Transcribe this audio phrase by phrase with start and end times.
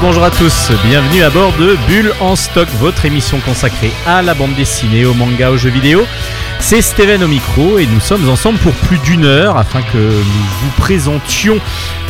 [0.00, 0.70] bonjour à tous.
[0.84, 5.14] Bienvenue à bord de Bulle en stock, votre émission consacrée à la bande dessinée, au
[5.14, 6.04] manga, aux jeux vidéo.
[6.58, 10.22] C'est Steven au micro et nous sommes ensemble pour plus d'une heure afin que nous
[10.62, 11.58] vous présentions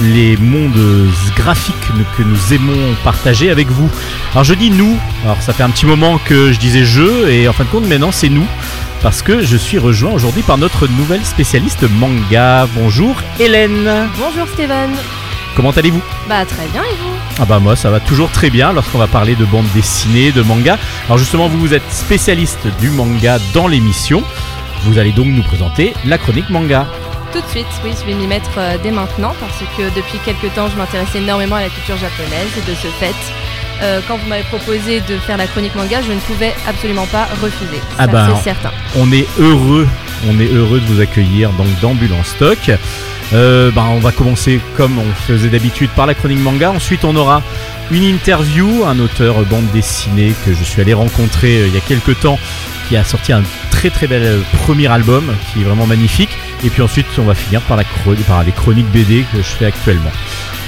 [0.01, 1.75] les mondes graphiques
[2.17, 3.91] que nous aimons partager avec vous.
[4.33, 7.49] Alors je dis nous, alors ça fait un petit moment que je disais je et
[7.49, 8.47] en fin de compte maintenant c'est nous
[9.03, 12.67] parce que je suis rejoint aujourd'hui par notre nouvelle spécialiste manga.
[12.75, 14.09] Bonjour Hélène.
[14.19, 14.91] Bonjour Steven.
[15.61, 17.15] Comment allez-vous Bah très bien et vous?
[17.39, 20.41] Ah bah moi ça va toujours très bien lorsqu'on va parler de bande dessinée, de
[20.41, 20.79] manga.
[21.05, 24.23] Alors justement vous vous êtes spécialiste du manga dans l'émission.
[24.85, 26.87] Vous allez donc nous présenter la chronique manga.
[27.35, 30.51] Tout de suite, oui, je vais m'y mettre euh, dès maintenant parce que depuis quelques
[30.55, 33.15] temps je m'intéresse énormément à la culture japonaise et de ce fait,
[33.83, 37.29] euh, quand vous m'avez proposé de faire la chronique manga, je ne pouvais absolument pas
[37.43, 37.83] refuser.
[37.99, 38.71] Ah Ça, bah, c'est certain.
[38.97, 39.87] On est heureux,
[40.27, 42.71] on est heureux de vous accueillir donc en stock.
[43.33, 46.71] Euh, bah, on va commencer comme on faisait d'habitude par la chronique manga.
[46.71, 47.43] Ensuite, on aura
[47.91, 51.81] une interview, un auteur bande dessinée que je suis allé rencontrer euh, il y a
[51.81, 52.39] quelques temps,
[52.89, 56.31] qui a sorti un très très bel euh, premier album qui est vraiment magnifique.
[56.65, 57.85] Et puis ensuite, on va finir par, la
[58.27, 60.11] par les chroniques BD que je fais actuellement.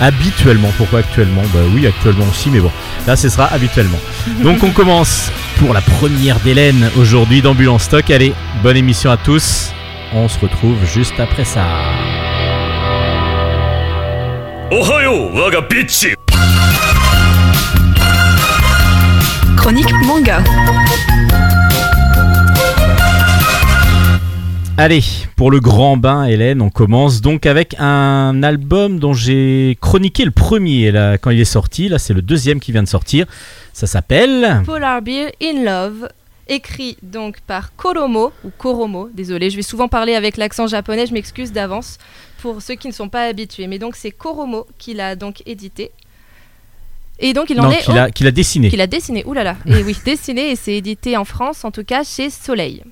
[0.01, 1.43] Habituellement, pourquoi actuellement?
[1.53, 2.71] Bah oui, actuellement aussi, mais bon,
[3.07, 3.99] là ce sera habituellement.
[4.43, 8.09] Donc on commence pour la première d'Hélène aujourd'hui en stock.
[8.11, 9.73] Allez, bonne émission à tous.
[10.15, 11.65] On se retrouve juste après ça.
[19.55, 20.43] Chronique manga.
[24.79, 25.03] Allez,
[25.37, 30.31] pour le grand bain, Hélène, on commence donc avec un album dont j'ai chroniqué le
[30.31, 31.91] premier là, quand il est sorti.
[31.91, 33.27] Là, c'est le deuxième qui vient de sortir.
[33.75, 34.63] Ça s'appelle.
[34.65, 36.09] Polar Bear in Love,
[36.49, 41.13] écrit donc par Koromo, ou Koromo, désolé, je vais souvent parler avec l'accent japonais, je
[41.13, 41.99] m'excuse d'avance
[42.41, 43.67] pour ceux qui ne sont pas habitués.
[43.67, 45.91] Mais donc c'est Koromo qui l'a donc édité.
[47.19, 47.83] Et donc il en Non, est
[48.13, 48.69] qu'il a, a dessiné.
[48.71, 52.03] qu'il a dessiné, oulala, et oui, dessiné et c'est édité en France, en tout cas
[52.05, 52.83] chez Soleil.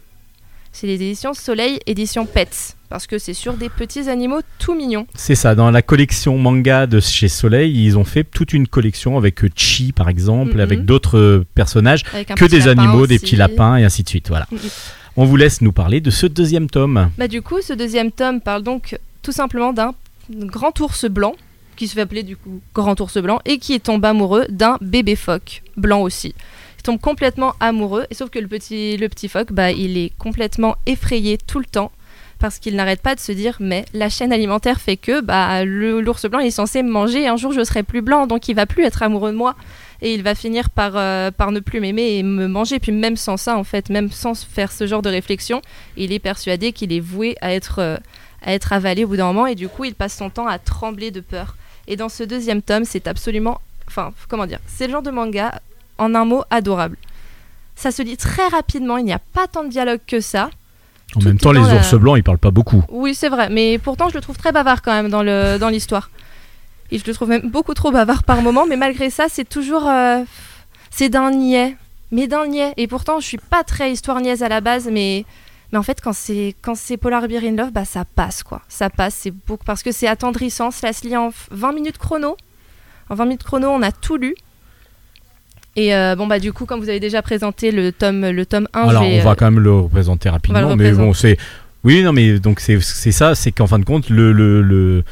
[0.73, 5.07] C'est les éditions Soleil, édition Pets, parce que c'est sur des petits animaux tout mignons.
[5.15, 9.19] C'est ça, dans la collection manga de chez Soleil, ils ont fait toute une collection
[9.19, 10.61] avec euh, Chi par exemple, Mhm.
[10.61, 14.29] avec d'autres euh, personnages, Avec que des animaux, des petits lapins et ainsi de suite.
[14.29, 14.47] Voilà.
[14.53, 14.59] Mhm.
[15.17, 17.11] On vous laisse nous parler de ce deuxième tome.
[17.19, 19.93] Bah du coup, ce deuxième tome parle donc tout simplement d'un
[20.31, 21.35] grand ours blanc,
[21.77, 25.17] qui se fait appeler du coup grand ours blanc, et qui tombe amoureux d'un bébé
[25.17, 26.33] phoque, blanc aussi.
[26.81, 30.17] Il tombe complètement amoureux, et sauf que le petit, le petit phoque, bah, il est
[30.17, 31.93] complètement effrayé tout le temps,
[32.39, 36.25] parce qu'il n'arrête pas de se dire, mais la chaîne alimentaire fait que bah, l'ours
[36.25, 38.65] blanc est censé me manger, et un jour je serai plus blanc, donc il va
[38.65, 39.57] plus être amoureux de moi,
[40.01, 43.19] et il va finir par, euh, par ne plus m'aimer et me manger, puis même
[43.19, 45.61] sans ça, en fait, même sans faire ce genre de réflexion,
[45.99, 47.99] il est persuadé qu'il est voué à être, euh,
[48.41, 49.47] à être avalé au bout d'un moment.
[49.47, 51.57] Et du coup il passe son temps à trembler de peur.
[51.89, 55.61] Et dans ce deuxième tome, c'est absolument, enfin comment dire, c'est le genre de manga
[56.01, 56.97] en un mot adorable.
[57.77, 60.51] Ça se lit très rapidement, il n'y a pas tant de dialogue que ça.
[61.17, 62.83] En Tout même temps, les la- ours blancs, ils parlent pas beaucoup.
[62.91, 65.69] Oui, c'est vrai, mais pourtant je le trouve très bavard quand même dans le dans
[65.69, 66.11] l'histoire.
[66.93, 69.89] Et je le trouve même beaucoup trop bavard par moment, mais malgré ça, c'est toujours
[69.89, 70.23] euh,
[70.91, 71.77] c'est d'un niais,
[72.11, 72.75] mais d'un niais.
[72.77, 75.25] Et pourtant, je suis pas très histoire niaise à la base, mais
[75.73, 78.61] mais en fait, quand c'est quand c'est Polar Bear in Love, bah ça passe quoi.
[78.69, 80.71] Ça passe, c'est beaucoup parce que c'est attendrissant.
[80.71, 82.37] Cela se lit en f- 20 minutes chrono.
[83.09, 84.35] En 20 minutes chrono, on a tout lu.
[85.77, 88.69] Et euh, bon bah du coup, comme vous avez déjà présenté le tome le tome
[88.75, 91.37] 1, Alors, on va euh, quand même le représenter rapidement, le mais bon, c'est.
[91.85, 95.03] Oui, non, mais donc c'est ça, c'est qu'en fin de compte, le, le, le,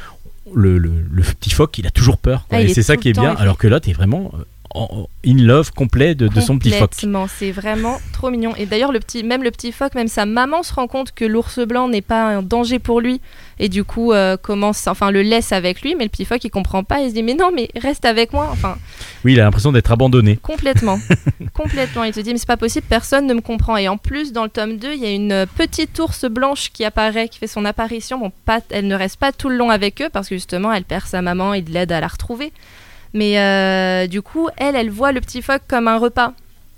[0.53, 2.45] le, petit phoque, il a toujours peur.
[2.47, 2.59] quoi.
[2.59, 4.43] Ah, et c'est ça qui est bien, alors que là, t'es vraiment euh,
[4.75, 6.91] en- in love complet de, de son petit phoque.
[6.91, 8.55] Complètement, c'est vraiment trop mignon.
[8.55, 11.25] Et d'ailleurs, le petit, même le petit phoque, même sa maman se rend compte que
[11.25, 13.19] l'ours blanc n'est pas un danger pour lui
[13.61, 15.95] et du coup euh, commence, enfin le laisse avec lui.
[15.95, 17.01] Mais le petit phoque, il comprend pas.
[17.01, 18.47] Il se dit mais non, mais reste avec moi.
[18.51, 18.77] Enfin,
[19.25, 20.37] Oui, il a l'impression d'être abandonné.
[20.37, 20.99] complètement,
[21.53, 22.03] complètement.
[22.03, 23.77] Il se dit mais c'est pas possible, personne ne me comprend.
[23.77, 26.85] Et en plus, dans le tome 2, il y a une petite ours blanche qui
[26.85, 28.19] apparaît, qui fait son apparition.
[28.19, 30.83] Bon, pas, elle ne reste pas tout le long avec eux parce que justement, elle
[30.83, 32.51] perd sa maman, il l'aide à la retrouver.
[33.13, 36.33] Mais euh, du coup, elle, elle voit le petit phoque comme un repas,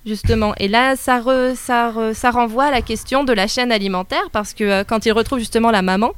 [0.06, 0.54] justement.
[0.58, 1.22] Et là, ça,
[1.56, 5.12] ça, ça renvoie à la question de la chaîne alimentaire, parce que euh, quand il
[5.12, 6.12] retrouve justement la maman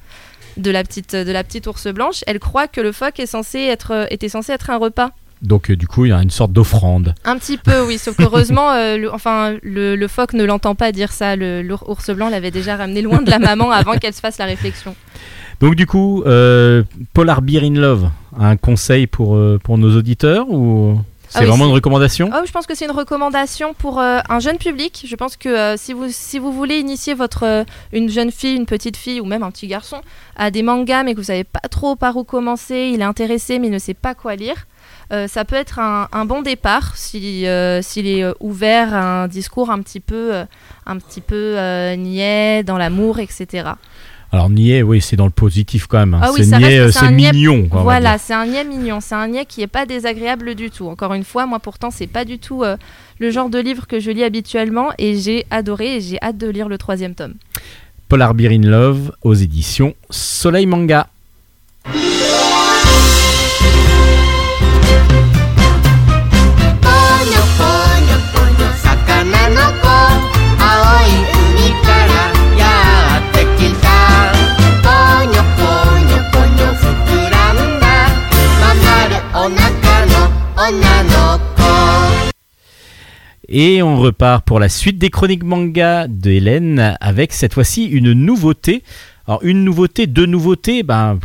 [0.58, 4.30] de la petite, de la petite ours blanche, elle croit que le phoque euh, était
[4.30, 5.12] censé être un repas.
[5.44, 7.14] Donc, euh, du coup, il y a une sorte d'offrande.
[7.26, 10.92] Un petit peu, oui, sauf qu'heureusement, euh, le, enfin, le, le phoque ne l'entend pas
[10.92, 11.36] dire ça.
[11.36, 14.46] Le- L'ours blanc l'avait déjà ramené loin de la maman avant qu'elle se fasse la
[14.46, 14.96] réflexion.
[15.60, 18.10] Donc, du coup, euh, Polar Beer in Love,
[18.40, 21.00] un conseil pour, euh, pour nos auditeurs ou
[21.30, 22.30] c'est Ah oui, vraiment une recommandation?
[22.34, 25.06] Oh, je pense que c'est une recommandation pour euh, un jeune public.
[25.08, 28.56] Je pense que euh, si, vous, si vous voulez initier votre, euh, une jeune fille,
[28.56, 29.98] une petite fille ou même un petit garçon
[30.36, 33.58] à des mangas mais que vous savez pas trop par où commencer, il est intéressé
[33.60, 34.68] mais il ne sait pas quoi lire,
[35.14, 39.24] Euh, ça peut être un, un bon départ si, euh, s'il est euh, ouvert à
[39.24, 40.32] un discours un petit peu,
[40.86, 41.56] un petit peu
[41.98, 43.70] niais, dans l'amour, etc.
[44.32, 46.16] Alors niais, oui, c'est dans le positif quand même.
[46.16, 46.22] hein.
[46.24, 47.68] Ah oui, c'est niais, c'est mignon.
[47.68, 50.88] quoi, Voilà, c'est un niais mignon, c'est un niais qui est pas désagréable du tout.
[50.88, 52.76] Encore une fois, moi pourtant, c'est pas du tout euh,
[53.20, 56.48] le genre de livre que je lis habituellement et j'ai adoré et j'ai hâte de
[56.50, 57.36] lire le troisième tome.
[58.10, 61.08] Polar Beer in Love aux éditions Soleil Manga.
[83.50, 88.14] Et on repart pour la suite des chroniques manga de Hélène avec cette fois-ci une
[88.14, 88.84] nouveauté.
[89.28, 91.20] Alors une nouveauté, deux nouveautés, ben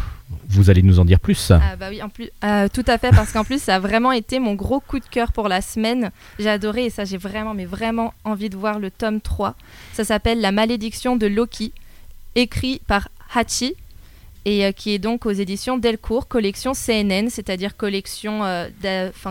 [0.49, 1.53] vous allez nous en dire plus.
[1.53, 4.13] Ah bah oui, en plus, euh, tout à fait, parce qu'en plus, ça a vraiment
[4.13, 6.11] été mon gros coup de cœur pour la semaine.
[6.39, 9.55] J'ai adoré et ça, j'ai vraiment, mais vraiment envie de voir le tome 3.
[9.93, 11.73] Ça s'appelle La malédiction de Loki,
[12.35, 13.75] écrit par Hachi
[14.45, 18.69] et euh, qui est donc aux éditions Delcourt, collection CNN, c'est-à-dire collection, euh,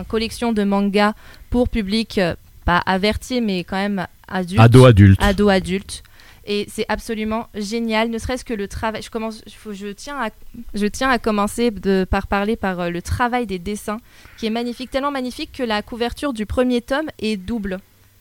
[0.06, 1.14] collection de mangas
[1.50, 2.34] pour public, euh,
[2.68, 4.60] pas averti, mais quand même adulte.
[4.60, 5.22] Ado adulte.
[5.22, 6.02] ado adulte.
[6.44, 10.28] Et c'est absolument génial ne serait-ce que le travail je commence je, tiens à
[10.74, 14.00] je tiens à commencer de, par parler par euh, le travail des dessins
[14.36, 17.78] qui est magnifique tellement magnifique que la couverture du premier tome est double.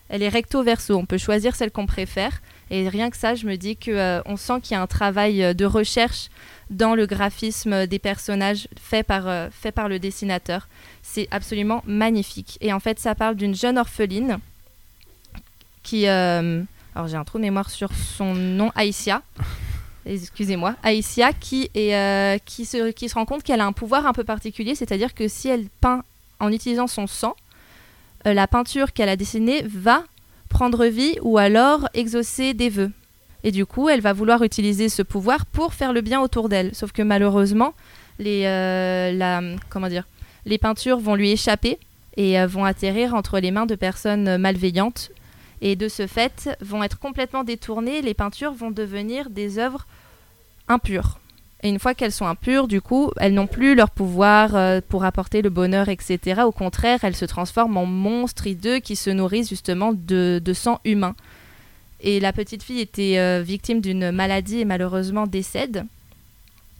[0.07, 2.41] Elle est recto verso on peut choisir celle qu'on préfère.
[2.71, 4.88] Et rien que ça je me dis que euh, on sent qu'il y a un
[4.88, 6.29] travail euh, de recherche
[6.69, 10.67] dans le graphisme des personnages fait par, euh, fait par le dessinateur.
[11.01, 12.57] C'est absolument magnifique.
[12.61, 14.37] Et en fait, ça parle d'une jeune orpheline
[15.83, 16.07] qui...
[16.07, 16.63] euh,
[16.95, 19.21] alors j'ai un trou de mémoire sur son nom, Aïssia.
[20.05, 24.07] Excusez-moi, Aïssia qui, est, euh, qui, se, qui se rend compte qu'elle a un pouvoir
[24.07, 26.03] un peu particulier, c'est-à-dire que si elle peint
[26.39, 27.35] en utilisant son sang,
[28.23, 30.03] la peinture qu'elle a dessinée va
[30.49, 32.91] prendre vie ou alors exaucer des vœux.
[33.47, 36.75] Et du coup, elle va vouloir utiliser ce pouvoir pour faire le bien autour d'elle.
[36.75, 37.73] Sauf que malheureusement,
[38.19, 40.05] les, euh, comment dire,
[40.45, 41.79] les peintures vont lui échapper
[42.17, 45.11] et euh, vont atterrir entre les mains de personnes malveillantes.
[45.61, 48.01] Et de ce fait, vont être complètement détournées.
[48.01, 49.88] Les peintures vont devenir des œuvres
[50.67, 51.17] impures.
[51.63, 55.05] Et une fois qu'elles sont impures, du coup, elles n'ont plus leur pouvoir euh, pour
[55.05, 56.41] apporter le bonheur, etc.
[56.43, 61.15] Au contraire, elles se transforment en monstres hideux qui se nourrissent justement de sang humain.
[62.01, 65.85] Et la petite fille était euh, victime d'une maladie et malheureusement décède.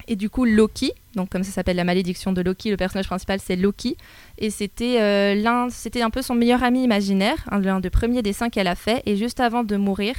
[0.08, 3.40] Et du coup, Loki, donc comme ça s'appelle la malédiction de Loki, le personnage principal
[3.44, 3.98] c'est Loki,
[4.38, 8.22] et c'était euh, l'un, c'était un peu son meilleur ami imaginaire, un, l'un des premiers
[8.22, 9.04] dessins qu'elle a fait.
[9.06, 10.16] Et juste avant de mourir,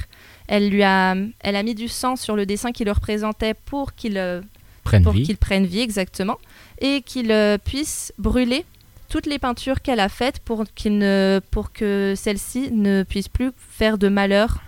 [0.47, 3.95] elle lui a, elle a mis du sang sur le dessin qui le représentait pour
[3.95, 4.41] qu'il euh,
[4.83, 5.23] Prenne pour vie.
[5.23, 6.37] qu'il prenne vie exactement
[6.79, 8.65] et qu'il euh, puisse brûler
[9.09, 13.51] toutes les peintures qu'elle a faites pour, qu'il ne, pour que celles-ci ne puissent plus
[13.57, 14.59] faire de malheur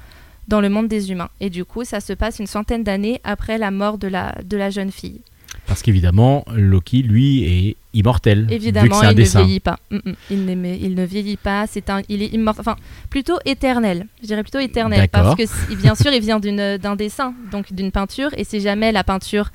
[0.51, 1.29] dans le monde des humains.
[1.39, 4.58] Et du coup, ça se passe une centaine d'années après la mort de la, de
[4.58, 5.22] la jeune fille.
[5.65, 8.48] Parce qu'évidemment, Loki, lui, est immortel.
[8.50, 9.39] Évidemment, il dessin.
[9.39, 9.79] ne vieillit pas.
[9.89, 10.13] Mm, mm.
[10.29, 10.39] Il,
[10.81, 11.65] il ne vieillit pas.
[11.67, 12.62] C'est un, il est immortel.
[12.62, 12.75] Enfin,
[13.10, 14.08] plutôt éternel.
[14.22, 15.08] Je dirais plutôt éternel.
[15.10, 18.29] Parce que, bien sûr, il vient d'une- d'un dessin, donc d'une peinture.
[18.36, 19.51] Et si jamais la peinture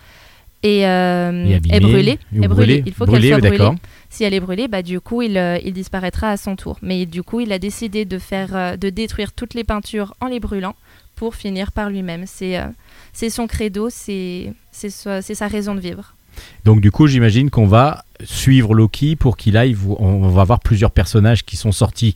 [0.62, 3.70] est, euh, est brûlée, est brûlée, brûlé, il faut qu'elle soit brûlée.
[4.08, 6.78] Si elle est brûlée, bah, du coup, il, euh, il disparaîtra à son tour.
[6.80, 10.28] Mais du coup, il a décidé de, faire, euh, de détruire toutes les peintures en
[10.28, 10.74] les brûlant
[11.16, 12.24] pour finir par lui-même.
[12.26, 12.66] C'est euh,
[13.12, 16.14] c'est son credo, c'est sa, raison de vivre.
[16.64, 19.76] Donc du coup, j'imagine qu'on va suivre Loki pour qu'il aille.
[19.98, 22.14] On va avoir plusieurs personnages qui sont sortis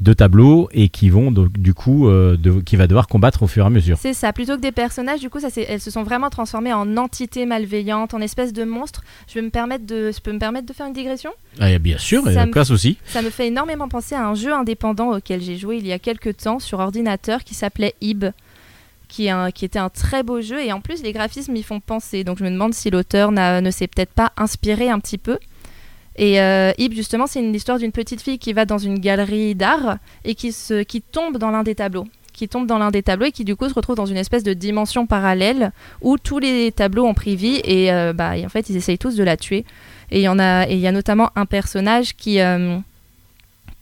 [0.00, 3.46] de tableaux et qui vont donc, du coup, euh, de- qui va devoir combattre au
[3.46, 3.96] fur et à mesure.
[4.00, 6.96] C'est ça, plutôt que des personnages, du coup, ça, elles se sont vraiment transformées en
[6.96, 9.02] entités malveillantes, en espèces de monstres.
[9.28, 11.30] Je, vais me permettre de, je peux me permettre de faire une digression?
[11.60, 12.98] Ah, bien sûr, Ça me- souci.
[13.06, 15.98] Ça me fait énormément penser à un jeu indépendant auquel j'ai joué il y a
[15.98, 18.24] quelques temps sur ordinateur qui s'appelait Ib,
[19.12, 22.24] qui, était un très beau jeu et en plus les graphismes y font penser.
[22.24, 25.38] Donc je me demande si l'auteur ne s'est peut-être pas inspiré un petit peu.
[26.16, 29.54] Et euh, Ib, justement, c'est une histoire d'une petite fille qui va dans une galerie
[29.54, 30.52] d'art et qui,
[31.12, 32.06] tombe dans l'un des tableaux.
[32.32, 34.42] Qui tombe dans l'un des tableaux et qui du coup se retrouve dans une espèce
[34.42, 38.70] de dimension parallèle où tous les tableaux ont pris vie et, euh, bah, en fait
[38.70, 39.66] ils essayent tous de la tuer.
[40.10, 42.78] Et il y a, y a notamment un personnage qui, euh,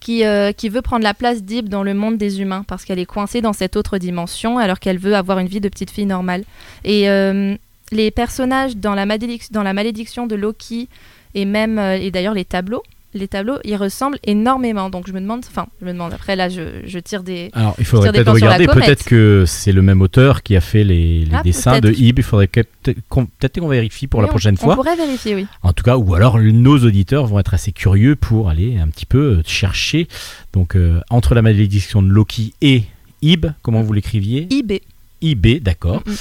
[0.01, 2.99] qui, euh, qui veut prendre la place d'Ib dans le monde des humains parce qu'elle
[2.99, 6.07] est coincée dans cette autre dimension alors qu'elle veut avoir une vie de petite fille
[6.07, 6.43] normale.
[6.83, 7.55] Et euh,
[7.91, 10.89] les personnages dans la, dans la malédiction de Loki
[11.35, 14.89] et même euh, et d'ailleurs les tableaux les tableaux, ils ressemblent énormément.
[14.89, 16.13] Donc je me demande, enfin, je me demande.
[16.13, 17.49] Après là, je, je tire des.
[17.53, 18.67] Alors, il faudrait peut-être regarder.
[18.67, 21.91] Peut-être que c'est le même auteur qui a fait les, les Ah, dessins de.
[21.91, 22.19] Ib.
[22.19, 24.75] Il faudrait peut-être qu'on vérifie pour Oui, la on- prochaine On fois.
[24.75, 25.45] pourrait vérifier, oui.
[25.63, 29.05] En tout cas, ou alors nos auditeurs vont être assez curieux pour aller un petit
[29.05, 30.07] peu euh, chercher.
[30.53, 32.83] Donc, euh, entre la malédiction de Loki et
[33.21, 34.47] Ib, comment vous l'écriviez?
[34.49, 34.81] IB.
[35.21, 36.03] IB, d'accord.
[36.05, 36.13] Mm.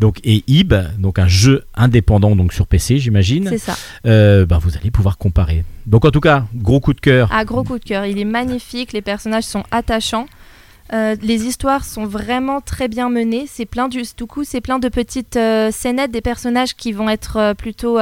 [0.00, 3.48] Donc, et Ib, donc un jeu indépendant donc sur PC, j'imagine.
[3.48, 3.76] C'est ça.
[4.06, 5.64] Euh, ben, vous allez pouvoir comparer.
[5.86, 7.28] Donc, en tout cas, gros coup de cœur.
[7.32, 8.06] Ah, gros coup de cœur.
[8.06, 8.92] Il est magnifique.
[8.92, 10.26] Les personnages sont attachants.
[10.92, 13.46] Euh, les histoires sont vraiment très bien menées.
[13.48, 17.08] C'est plein du, du coup, c'est plein de petites euh, scénettes des personnages qui vont
[17.08, 17.98] être plutôt,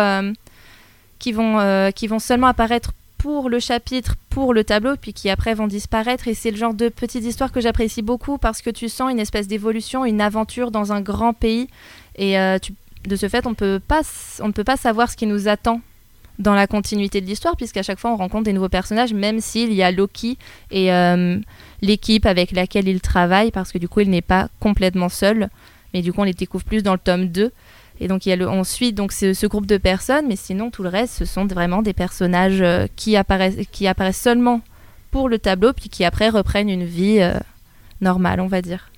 [1.19, 2.93] qui vont, qui vont seulement apparaître
[3.25, 6.29] pour le chapitre, pour le tableau, puis qui après vont disparaître.
[6.29, 9.19] Et c'est le genre de petites histoires que j'apprécie beaucoup parce que tu sens une
[9.19, 11.69] espèce d'évolution, une aventure dans un grand pays.
[12.17, 12.59] Et euh,
[13.09, 14.03] de ce fait, on peut pas,
[14.41, 15.81] on ne peut pas savoir ce qui nous attend
[16.39, 19.73] dans la continuité de l'histoire, puisqu'à chaque fois on rencontre des nouveaux personnages, même s'il
[19.73, 20.37] y a Loki
[20.71, 21.39] et euh,
[21.81, 25.49] l'équipe avec laquelle il travaille, parce que du coup il n'est pas complètement seul,
[25.95, 27.53] mais du coup on les découvre plus dans le tome 2.
[28.01, 30.71] Et donc il y a le, on suit donc ce, groupe de personnes, mais sinon
[30.71, 34.63] tout le reste ce sont vraiment des personnages euh, qui, apparaissent, qui apparaissent seulement
[35.11, 37.39] pour le tableau, puis qui après reprennent une vie euh,
[38.01, 38.91] normale, on va dire.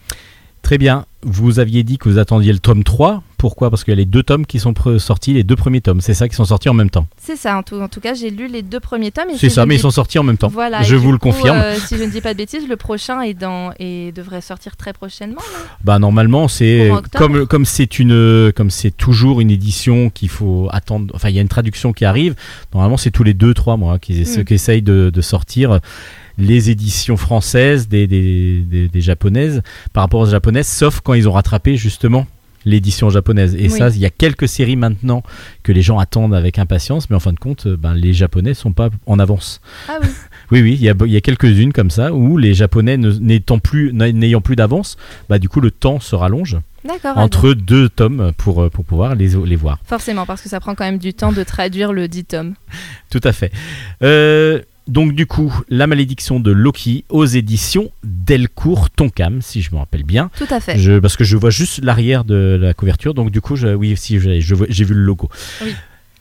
[0.62, 1.04] Très bien.
[1.22, 3.22] Vous aviez dit que vous attendiez le tome 3.
[3.38, 3.70] Pourquoi?
[3.70, 6.00] Parce qu'il y a les deux tomes qui sont sortis, les deux premiers tomes.
[6.00, 7.06] C'est ça qui sont sortis en même temps.
[7.18, 9.28] C'est ça, en tout, en tout cas j'ai lu les deux premiers tomes.
[9.32, 10.48] C'est si ça, mais ils sont sortis en même temps.
[10.48, 11.58] Voilà, Je vous le confirme.
[11.58, 14.76] euh, si je ne dis pas de bêtises, le prochain est dans et devrait sortir
[14.76, 15.40] très prochainement.
[15.84, 21.14] Bah normalement c'est comme comme c'est une comme c'est toujours une édition qu'il faut attendre.
[21.14, 22.34] Enfin il y a une traduction qui arrive.
[22.72, 24.44] Normalement c'est tous les deux trois mois qu'ils essa- Mm.
[24.44, 25.80] qu'ils essayent de, de sortir
[26.38, 29.62] les éditions françaises des, des, des- des japonaises
[29.92, 32.26] par rapport aux japonaises, sauf quand ils ont rattrapé justement
[32.66, 33.54] l'édition japonaise.
[33.54, 33.70] Et Oui.
[33.70, 35.22] ça, il y a quelques séries maintenant
[35.62, 38.52] que les gens attendent avec impatience, mais en fin de compte, euh, ben, les japonais
[38.52, 39.62] sont pas en avance.
[39.88, 40.08] Ah oui,
[40.52, 43.58] Oui, oui, il y a, il y a quelques-unes comme ça où les japonais n'étant
[43.58, 44.96] plus, n'ayant plus d'avance,
[45.28, 46.58] bah, du coup le temps se rallonge
[47.16, 49.80] entre deux tomes pour, euh, pour pouvoir les, les voir.
[49.84, 52.54] Forcément, parce que ça prend quand même du temps de traduire le dit tome.
[53.10, 53.50] Tout à fait.
[54.04, 59.78] Euh, donc du coup, La malédiction de Loki aux éditions Delcourt Tonkam, si je me
[59.78, 60.30] rappelle bien.
[60.38, 60.78] Tout à fait.
[60.78, 63.96] Je, parce que je vois juste l'arrière de la couverture, donc du coup, je, oui,
[63.96, 65.28] si je- je vois- j'ai vu le logo.
[65.64, 65.72] Oui.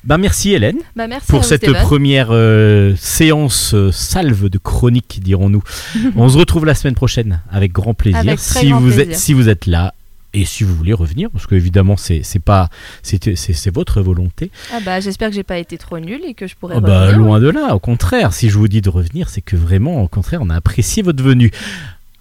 [0.04, 1.82] Bah, merci Hélène Bah, merci pour cette Steven.
[1.82, 5.64] première euh, séance euh, salve de chronique, dirons-nous.
[6.16, 8.20] On se retrouve la semaine prochaine avec grand plaisir.
[8.20, 9.18] Avec si grand vous êtes plaisir.
[9.20, 9.95] si vous êtes là
[10.36, 12.70] et si vous voulez revenir, parce que évidemment c'est pas
[13.04, 14.52] c'est votre volonté.
[14.74, 17.02] Ah bah, j'espère que j'ai pas été trop nulle et que je pourrai Oh bah,
[17.08, 17.20] revenir.
[17.20, 18.34] loin de là, au contraire.
[18.34, 21.24] Si je vous dis de revenir, c'est que vraiment, au contraire, on a apprécié votre
[21.24, 21.52] venue.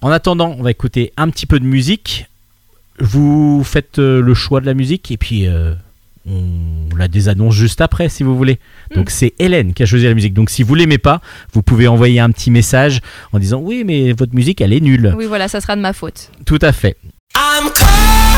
[0.01, 2.27] En attendant, on va écouter un petit peu de musique.
[3.01, 5.75] Vous faites euh, le choix de la musique et puis euh,
[6.27, 8.59] on la désannonce juste après, si vous voulez.
[8.95, 9.11] Donc Mm.
[9.11, 10.35] c'est Hélène qui a choisi la musique.
[10.35, 11.21] Donc si vous l'aimez pas,
[11.53, 13.01] vous pouvez envoyer un petit message
[13.33, 15.13] en disant oui, mais votre musique, elle est nulle.
[15.17, 16.31] Oui, voilà, ça sera de ma faute.
[16.47, 16.97] Tout à fait.
[17.37, 18.34] I'm cold.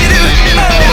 [0.00, 0.14] you do?
[0.14, 0.85] it,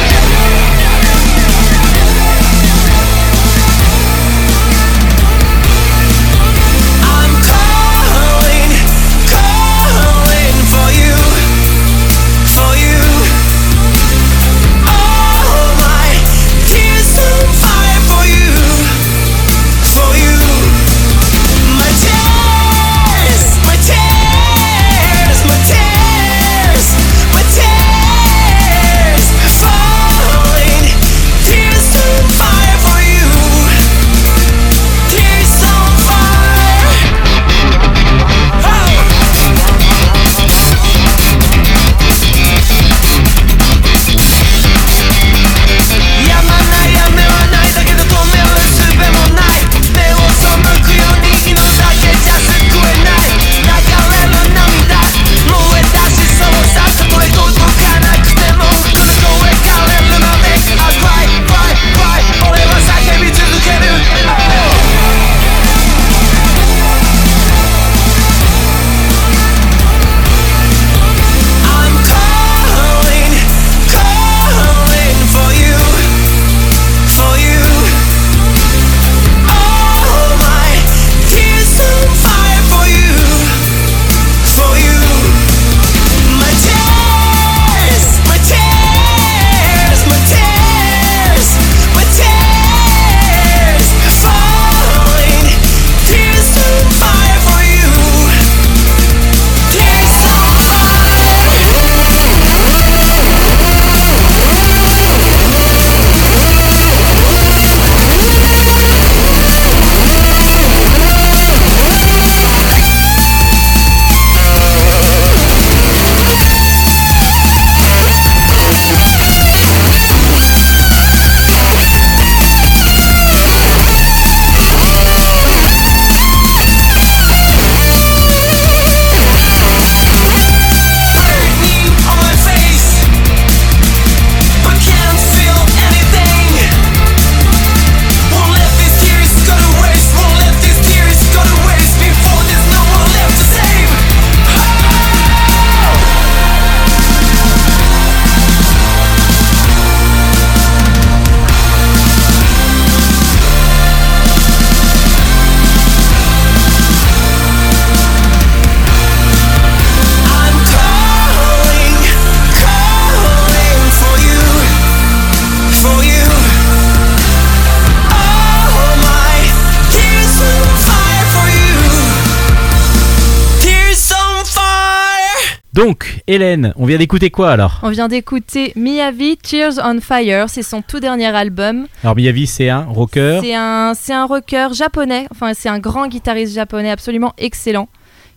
[175.74, 177.80] Donc, Hélène, on vient d'écouter quoi alors?
[177.82, 181.88] On vient d'écouter Miyavi Tears on Fire, c'est son tout dernier album.
[182.04, 183.40] Alors, Miyavi, c'est un rocker?
[183.42, 187.90] C'est un, c'est un rocker japonais, enfin c'est un grand guitariste japonais absolument excellent,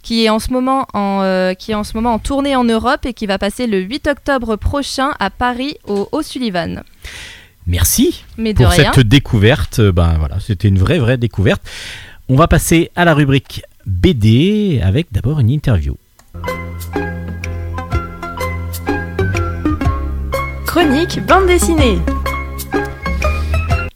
[0.02, 2.64] qui est en ce moment en, euh, qui est en, ce moment en tournée en
[2.64, 6.82] Europe et qui va passer le 8 octobre prochain à Paris au O'Sullivan.
[7.66, 8.92] Merci Mais de pour rien.
[8.94, 9.80] cette découverte.
[9.80, 11.62] Euh, Ben voilà, c'était une vraie, vraie découverte.
[12.30, 15.96] On va passer à la rubrique BD avec d'abord une interview.
[20.76, 21.96] Chronique bande dessinée.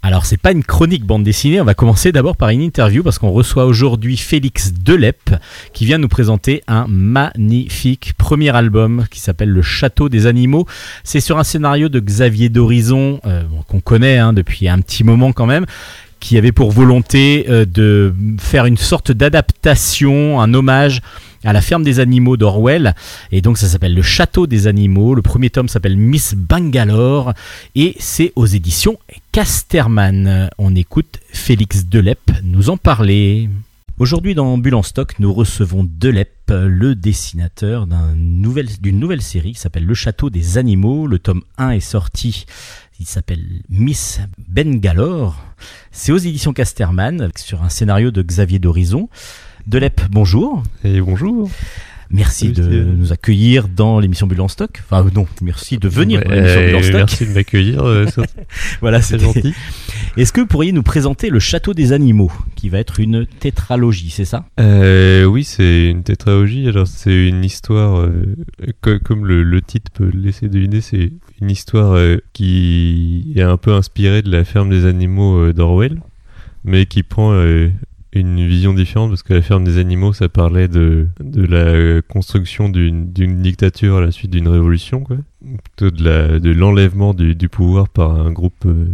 [0.03, 3.19] Alors, c'est pas une chronique bande dessinée, on va commencer d'abord par une interview parce
[3.19, 5.37] qu'on reçoit aujourd'hui Félix Delep
[5.75, 10.65] qui vient nous présenter un magnifique premier album qui s'appelle Le Château des Animaux.
[11.05, 15.33] C'est sur un scénario de Xavier d'Horizon euh, qu'on connaît hein, depuis un petit moment
[15.33, 15.67] quand même
[16.19, 21.03] qui avait pour volonté euh, de faire une sorte d'adaptation, un hommage
[21.45, 22.95] à la ferme des animaux d'Orwell.
[23.33, 25.15] Et donc ça s'appelle Le Château des Animaux.
[25.15, 27.33] Le premier tome s'appelle Miss Bangalore
[27.75, 28.99] et c'est aux éditions
[29.33, 30.51] Casterman.
[30.59, 33.49] On écoute Félix Delep nous en parler.
[33.99, 39.93] Aujourd'hui dans en stock, nous recevons Delep, le dessinateur d'une nouvelle série qui s'appelle Le
[39.93, 41.07] Château des Animaux.
[41.07, 42.47] Le tome 1 est sorti,
[42.99, 45.37] il s'appelle Miss Bangalore.
[45.93, 49.11] C'est aux éditions Casterman sur un scénario de Xavier d'Horizon.
[49.71, 50.65] Delep, bonjour.
[50.83, 51.49] Et bonjour.
[52.13, 54.83] Merci de nous accueillir dans l'émission Bulle en stock.
[54.85, 56.95] Enfin non, merci de venir dans l'émission Bulle en stock.
[56.97, 57.83] Merci de m'accueillir.
[57.85, 58.07] euh,
[58.81, 59.55] Voilà, c'est gentil.
[60.17, 64.11] Est-ce que vous pourriez nous présenter le Château des Animaux, qui va être une tétralogie,
[64.11, 64.45] c'est ça?
[64.59, 66.67] Euh, oui, c'est une tétralogie.
[66.67, 68.35] Alors, c'est une histoire, euh,
[68.81, 71.97] co- comme le, le titre peut le laisser deviner, c'est une histoire
[72.33, 76.01] qui est un peu inspirée de la ferme des animaux d'Orwell,
[76.65, 77.69] mais qui prend euh,
[78.13, 82.69] une vision différente parce que la ferme des animaux, ça parlait de, de la construction
[82.69, 83.07] d'une
[83.43, 85.17] dictature à la suite d'une révolution, quoi.
[85.65, 88.87] Plutôt de la- de l'enlèvement du, du pouvoir par un groupe euh,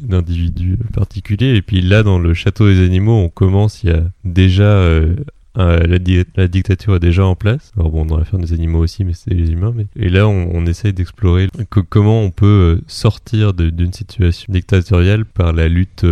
[0.00, 1.54] d'individus particuliers.
[1.56, 5.14] Et puis là, dans le château des animaux, on commence, il y a déjà euh,
[5.56, 5.98] la,
[6.36, 7.72] la dictature est déjà en place.
[7.76, 9.72] Alors bon, dans la ferme des animaux aussi, mais c'est les humains.
[9.76, 9.86] Mais...
[9.96, 15.52] Et là, on, essaye d'explorer co- comment on peut euh, sortir d'une situation dictatoriale par
[15.52, 16.06] la lutte.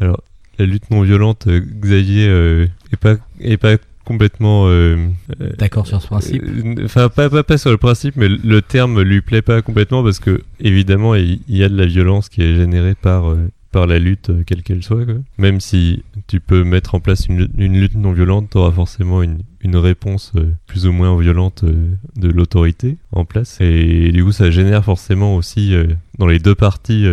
[0.00, 0.22] alors,
[0.58, 5.08] la lutte non violente, euh, Xavier euh, est pas est pas complètement euh,
[5.40, 8.62] euh, D'accord sur ce principe euh, Enfin, pas, pas, pas sur le principe, mais le
[8.62, 12.42] terme lui plaît pas complètement parce que, évidemment, il y a de la violence qui
[12.42, 13.34] est générée par,
[13.72, 15.04] par la lutte, quelle qu'elle soit.
[15.04, 15.16] Quoi.
[15.38, 19.22] Même si tu peux mettre en place une, une lutte non violente, tu auras forcément
[19.22, 20.32] une, une réponse
[20.66, 23.58] plus ou moins violente de l'autorité en place.
[23.60, 25.74] Et du coup, ça génère forcément aussi,
[26.18, 27.06] dans les deux parties,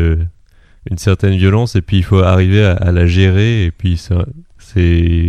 [0.90, 1.76] une certaine violence.
[1.76, 3.66] Et puis, il faut arriver à, à la gérer.
[3.66, 4.16] Et puis, c'est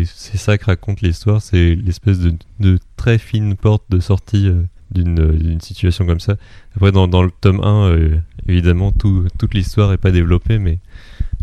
[0.05, 4.63] c'est ça que raconte l'histoire, c'est l'espèce de, de très fine porte de sortie euh,
[4.93, 6.37] d'une euh, d'une situation comme ça.
[6.77, 10.79] Après, dans, dans le tome 1, euh, évidemment, tout, toute l'histoire n'est pas développée, mais,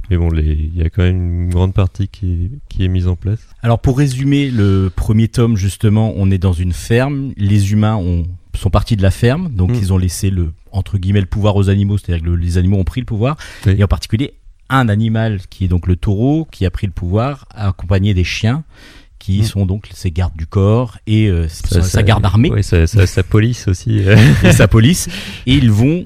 [0.09, 3.07] mais bon, il y a quand même une grande partie qui est, qui est mise
[3.07, 3.39] en place.
[3.63, 7.33] Alors pour résumer le premier tome, justement, on est dans une ferme.
[7.35, 9.75] Les humains ont, sont partis de la ferme, donc Mm.
[9.75, 12.77] ils ont laissé le entre guillemets le pouvoir aux animaux, c'est-à-dire que le- les animaux
[12.77, 13.37] ont pris le pouvoir.
[13.65, 13.75] Oui.
[13.77, 14.33] Et en particulier
[14.69, 18.63] un animal qui est donc le taureau qui a pris le pouvoir, accompagné des chiens
[19.17, 19.43] qui Mm.
[19.43, 22.51] sont donc ses gardes du corps et euh, sa, garde armée.
[22.51, 23.99] Oui, sa, police aussi.
[24.07, 24.15] euh.
[24.43, 25.09] et sa police.
[25.45, 26.05] Et ils vont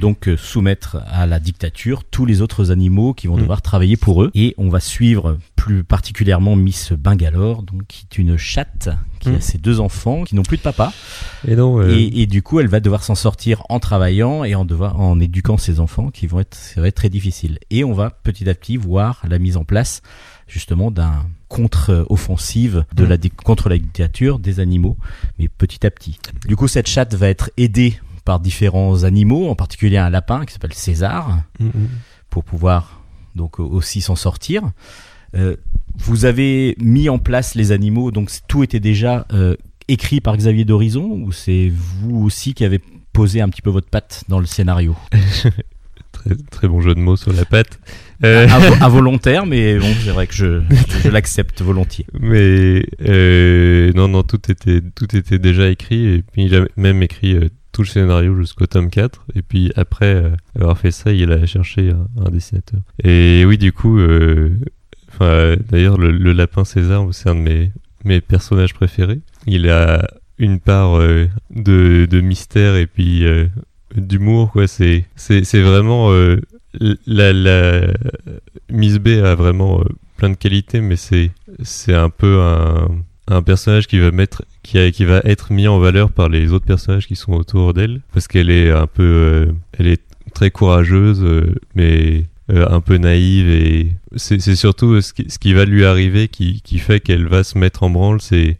[0.00, 3.40] donc euh, soumettre à la dictature tous les autres animaux qui vont Mm.
[3.40, 4.30] devoir travailler pour eux.
[4.34, 8.88] Et on va suivre plus particulièrement Miss Bangalore, donc qui est une chatte
[9.30, 10.92] qui a ses deux enfants qui n'ont plus de papa.
[11.46, 14.54] Et non, euh, Et, et du coup, elle va devoir s'en sortir en travaillant et
[14.54, 17.58] en, devoir, en éduquant ses enfants, qui vont être, être très difficile.
[17.70, 20.02] Et on va petit à petit voir la mise en place
[20.48, 23.08] justement d'un contre-offensive de Mm.
[23.08, 24.96] la contre la dictature des animaux,
[25.38, 26.18] mais petit à petit.
[26.46, 30.52] Du coup, cette chatte va être aidée par différents animaux, en particulier un lapin qui
[30.52, 31.88] s'appelle César, mm, mm.
[32.30, 33.00] pour pouvoir
[33.34, 34.62] donc aussi s'en sortir.
[35.34, 35.56] Euh,
[35.98, 39.56] vous avez mis en place les animaux, donc tout était déjà euh,
[39.88, 42.80] écrit par Xavier d'Horizon, ou c'est vous aussi qui avez
[43.12, 44.94] posé un petit peu votre patte dans le scénario?
[46.12, 47.78] Très, très bon jeu de mots sur la patte.
[48.24, 50.62] Euh, à, vo- à volontaire, mais bon, c'est vrai que je,
[51.02, 52.06] je, l'accepte volontiers.
[52.18, 56.06] Mais euh, non, non, tout était, tout était déjà écrit.
[56.06, 59.26] Et puis il a même écrit euh, tout le scénario jusqu'au tome 4.
[59.34, 62.80] Et puis après euh, avoir fait ça, il a cherché un, un dessinateur.
[63.04, 64.58] Et oui, du coup, euh,
[65.20, 67.70] d'ailleurs, le, lapin César, c'est un de
[68.04, 69.20] mes, personnages préférés.
[69.46, 70.06] Il a
[70.38, 73.46] une part euh, de, mystère et puis euh,
[73.94, 74.52] d'humour.
[74.66, 75.04] C'est,
[75.54, 76.10] vraiment.
[76.12, 76.40] euh,
[77.06, 77.32] la,
[78.70, 79.82] Miss B a vraiment
[80.16, 82.40] plein de qualités, mais c'est un peu
[83.28, 87.74] un, personnage qui va être mis en valeur par les autres personnages qui sont autour
[87.74, 89.48] d'elle parce qu'elle est un peu
[89.78, 90.02] elle est
[90.32, 91.24] très courageuse
[91.74, 96.28] mais euh, un peu naïve et c'est surtout ce qui, ce qui va lui arriver
[96.28, 98.58] qui, qui fait qu'elle va se mettre en branle c'est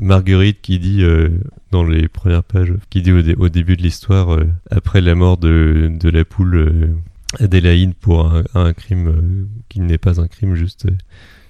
[0.00, 1.28] Marguerite qui dit euh,
[1.70, 5.36] dans les premières pages qui dit au, au début de l'histoire euh, après la mort
[5.36, 6.94] de, de la poule euh,
[7.38, 10.96] Adélaïde pour un, un crime euh, qui n'est pas un crime juste euh,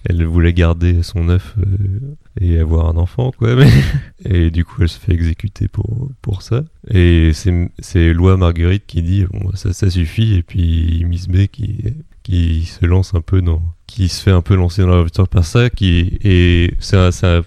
[0.09, 3.51] elle voulait garder son œuf euh, et avoir un enfant quoi
[4.25, 6.65] et du coup elle se fait exécuter pour pour ça.
[6.91, 11.85] Et c'est Loi Marguerite qui dit bon ça ça suffit et puis Miss B qui
[12.23, 15.45] qui se lance un peu dans qui se fait un peu lancer dans l'aventure par
[15.45, 17.43] ça qui et c'est un, un-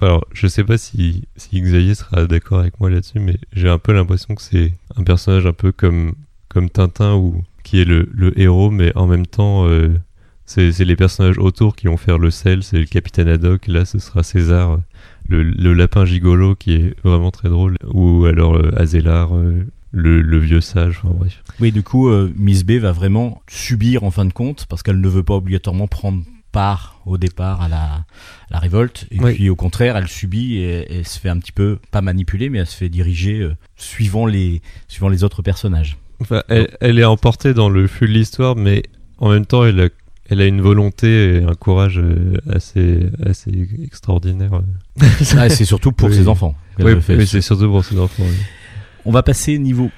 [0.00, 3.78] alors je sais pas si si Xavier sera d'accord avec moi là-dessus mais j'ai un
[3.78, 6.14] peu l'impression que c'est un personnage un peu comme
[6.48, 9.90] comme Tintin ou qui est le, le héros mais en même temps euh,
[10.46, 13.98] c'est les personnages autour qui vont faire le sel, c'est le capitaine Haddock, là ce
[13.98, 14.78] sera César,
[15.28, 20.20] le, le lapin gigolo qui est vraiment très drôle, ou alors euh, Azélar, euh, le,
[20.20, 21.42] le vieux sage, enfin bref.
[21.60, 25.00] Oui, du coup, euh, Miss B va vraiment subir en fin de compte parce qu'elle
[25.00, 28.04] ne veut pas obligatoirement prendre part au départ à la,
[28.50, 29.06] la révolte.
[29.10, 29.34] Et Oui.
[29.34, 32.66] puis au contraire, elle subit et, se fait un petit peu, pas manipuler, mais elle
[32.66, 35.96] se fait diriger euh, suivant, les, suivant les autres personnages.
[36.20, 38.82] Enfin, elle, elle est emportée dans le flux de l'histoire, mais
[39.18, 39.88] en même temps elle a,
[40.30, 44.62] elle a une volonté et un courage euh, assez, assez extraordinaire.
[45.36, 46.14] Ah, c'est surtout pour Oui.
[46.14, 46.54] ses enfants.
[46.78, 46.92] Oui,
[47.26, 48.22] c'est surtout pour ses enfants.
[48.24, 48.36] oui.
[49.04, 49.90] On va passer niveau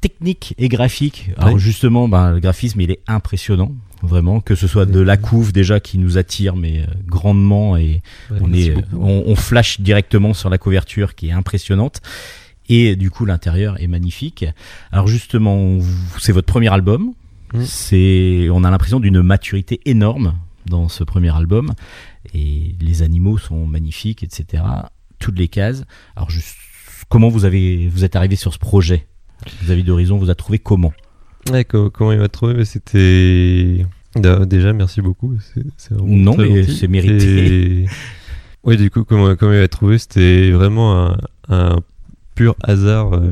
[0.00, 1.30] technique et graphique.
[1.36, 3.72] Alors justement, ben, le graphisme, il est impressionnant.
[4.02, 8.02] Vraiment, que ce soit de la couve déjà qui nous attire, mais euh, grandement, et
[8.30, 12.00] Ouais, on, est, on, on flash directement sur la couverture qui est impressionnante.
[12.68, 14.44] Et du coup, l'intérieur est magnifique.
[14.92, 15.78] Alors justement,
[16.18, 17.12] c'est votre premier album.
[17.54, 17.62] Mm.
[17.64, 20.34] C'est, on a l'impression d'une maturité énorme
[20.66, 21.72] dans ce premier album.
[22.34, 24.62] Et les animaux sont magnifiques, etc.
[25.18, 25.84] Toutes les cases.
[26.16, 26.56] Alors juste,
[27.08, 29.06] comment vous avez, vous êtes arrivé sur ce projet?
[29.62, 30.92] Vis-à-vis d'Horizon, vous a trouvé comment?
[31.52, 32.54] Ouais, comment il m'a trouvé?
[32.54, 33.86] Mais C'était.
[34.16, 35.36] Da- Déjà, merci beaucoup.
[35.40, 36.76] c'est- c'est vraiment Non, mais gentil.
[36.76, 37.82] c'est mérité.
[37.82, 37.86] Et-
[38.64, 39.98] Oui, du coup, comment, comment il m'a trouvé?
[39.98, 41.76] C'était vraiment un, un
[42.34, 43.12] pur hasard.
[43.14, 43.30] euh,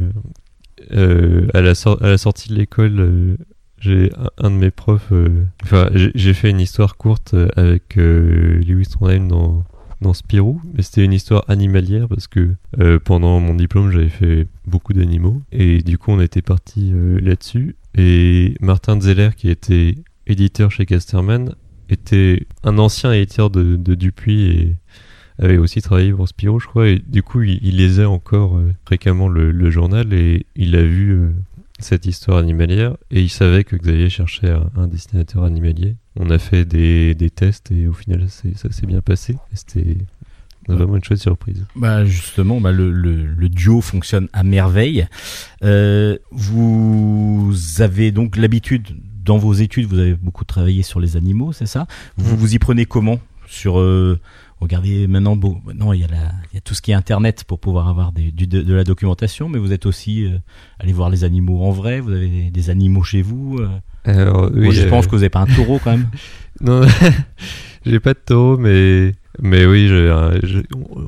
[0.93, 3.37] euh, à, la sor- à la sortie de l'école, euh,
[3.85, 5.13] j'ai un, de mes profs.
[5.13, 9.65] euh, Enfin, j'ai fait une histoire courte euh, avec euh, Lewis Trondheim dans
[10.01, 12.57] dans Spirou, mais c'était une histoire animalière parce que
[13.05, 16.93] pendant mon diplôme j'avais fait beaucoup d'animaux et du coup on était parti
[17.23, 19.95] là-dessus et Martin Zeller qui était
[20.27, 21.55] éditeur chez Casterman
[21.89, 24.77] était un ancien éditeur de, Dupuis et
[25.39, 29.53] avait aussi travaillé pour Spirou je crois et du coup il, lisait encore fréquemment le,
[29.53, 31.31] le journal et il a vu
[31.81, 35.97] cette histoire animalière et il savait que Xavier cherchait un, un dessinateur animalier.
[36.17, 39.37] On a fait des, des tests et au final ça s'est bien passé.
[39.53, 39.97] C'était
[40.69, 41.67] vraiment une chouette surprise.
[41.77, 45.07] Bah justement, bah le, le, le duo fonctionne à merveille.
[45.65, 48.89] Euh, vous avez donc l'habitude,
[49.25, 51.87] dans vos études, vous avez beaucoup travaillé sur les animaux, c'est ça?
[52.17, 52.39] Vous, Mm.
[52.39, 53.19] vous y prenez comment?
[53.47, 54.19] Sur euh,
[54.65, 56.95] regardez maintenant, bon, non, il y a la, il y a tout ce qui est
[56.95, 60.39] internet pour pouvoir avoir des, du- de, de la documentation, mais vous êtes aussi euh,
[60.81, 62.01] allé voir les animaux en vrai.
[62.01, 63.59] Vous avez des, des animaux chez vous.
[63.61, 63.69] euh.
[64.05, 66.07] Alors, oui, Moi, je euh, pense que vous n'avez pas un taureau quand même.
[66.61, 66.83] Non,
[67.85, 70.63] j'ai pas de taureau, mais mais oui, j'ai-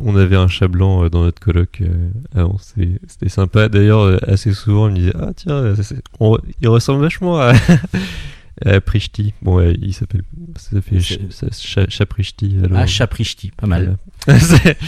[0.04, 1.40] on avait un chat blanc euh, dans notre
[1.82, 3.68] euh, c'est- C'était sympa.
[3.68, 5.74] D'ailleurs, euh, assez souvent, on me disait ah tiens,
[6.18, 7.52] on- il ressemble vachement à,
[8.64, 9.34] à Prishti.
[9.42, 10.22] Bon, ouais, il s'appelle,
[10.56, 10.98] ça fait
[11.88, 12.56] Chaprishti.
[12.64, 12.78] alors.
[12.78, 13.96] Ah, Chaprichti, pas mal.
[14.38, 14.78] C'est-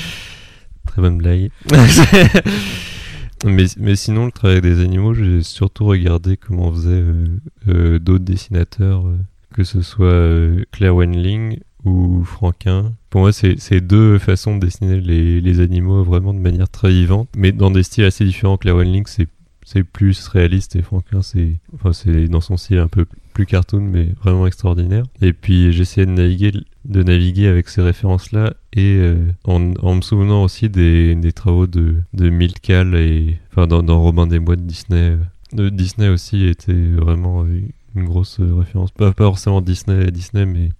[0.87, 1.51] Très bonne blague.
[3.45, 7.27] mais, mais sinon, le travail des animaux, j'ai surtout regardé comment faisaient euh,
[7.69, 9.17] euh, d'autres dessinateurs, euh,
[9.55, 12.93] que ce soit euh, Claire Wenling ou Franquin.
[13.11, 16.91] Pour moi, c'est c'est deux façons de dessiner les, les animaux vraiment de manière très
[16.91, 18.57] vivante, mais dans des styles assez différents.
[18.57, 19.29] Claire Wenling, c'est
[19.65, 23.05] c'est plus réaliste et Franquin, c'est enfin, c'est dans son style un peu
[23.39, 25.05] plus cartoon, mais vraiment extraordinaire.
[25.23, 26.51] Et puis j'essayais de naviguer,
[26.85, 32.03] de naviguer avec ces références-là et euh, en, me souvenant aussi des, des travaux de,
[32.15, 35.17] de Milt Kahl et enfin dans, dans Robin des Bois de Disney.
[35.57, 37.61] euh, Disney aussi était vraiment euh,
[37.95, 38.91] une grosse référence.
[38.91, 40.71] Pas, pas forcément Disney, Disney, mais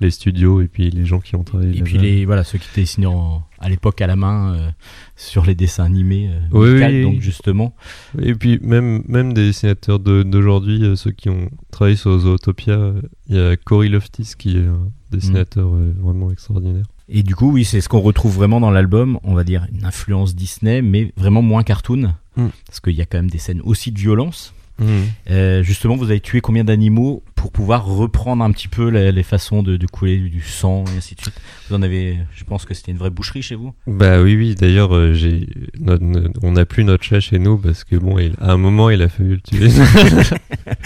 [0.00, 1.78] les studios et puis les gens qui ont travaillé.
[1.78, 4.70] Et puis les voilà ceux qui dessinaient en- à l'époque à la main euh,
[5.16, 6.30] sur les dessins animés.
[6.30, 7.20] euh, Oui, donc oui.
[7.20, 7.74] justement.
[8.20, 12.92] Et puis même, même des dessinateurs de- d'aujourd'hui, euh, ceux qui ont travaillé sur Zootopia,
[13.28, 16.84] il y a Cory Loftis qui est un dessinateur euh, vraiment extraordinaire.
[17.08, 19.18] Et du coup, oui, c'est ce qu'on retrouve vraiment dans l'album.
[19.24, 22.48] On va dire une influence Disney, mais vraiment moins cartoon, Mm.
[22.66, 24.54] parce qu'il y a quand même des scènes aussi de violence.
[25.30, 29.22] Euh, justement, vous avez tué combien d'animaux pour pouvoir reprendre un petit peu les, les
[29.22, 31.34] façons de, de couler du sang et ainsi de suite?
[31.68, 33.72] Vous en avez, je pense que c'était une vraie boucherie chez vous?
[33.86, 34.54] Bah oui, oui.
[34.54, 35.48] D'ailleurs, euh, j'ai,
[35.80, 38.56] notre- no- on n'a plus notre chat chez nous parce que bon, il- à un
[38.56, 39.68] moment, il a fallu le tuer.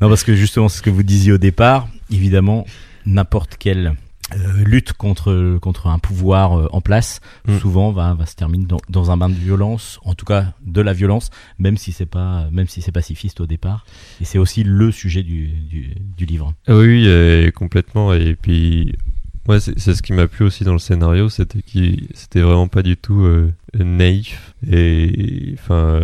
[0.00, 2.66] Non, parce que justement, c'est ce que vous disiez au départ, évidemment,
[3.06, 3.94] n'importe quelle
[4.36, 7.58] euh, lutte contre, contre un pouvoir euh, en place, Mm.
[7.58, 10.80] souvent va, va se terminer dans, dans un bain de violence, en tout cas de
[10.80, 13.84] la violence, même si c'est pas, même si c'est pacifiste au départ.
[14.20, 16.54] Et c'est aussi le sujet du, du, du livre.
[16.66, 18.12] Ah oui, euh, complètement.
[18.14, 18.94] Et puis,
[19.48, 22.68] moi, c'est c'est ce qui m'a plu aussi dans le scénario, c'était qu'il c'était vraiment
[22.68, 24.54] pas du tout euh, naïf.
[24.70, 26.02] Et enfin,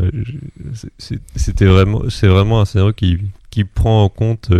[1.37, 3.19] c'était vraiment, c'est vraiment un scénario qui,
[3.51, 4.51] qui prend en compte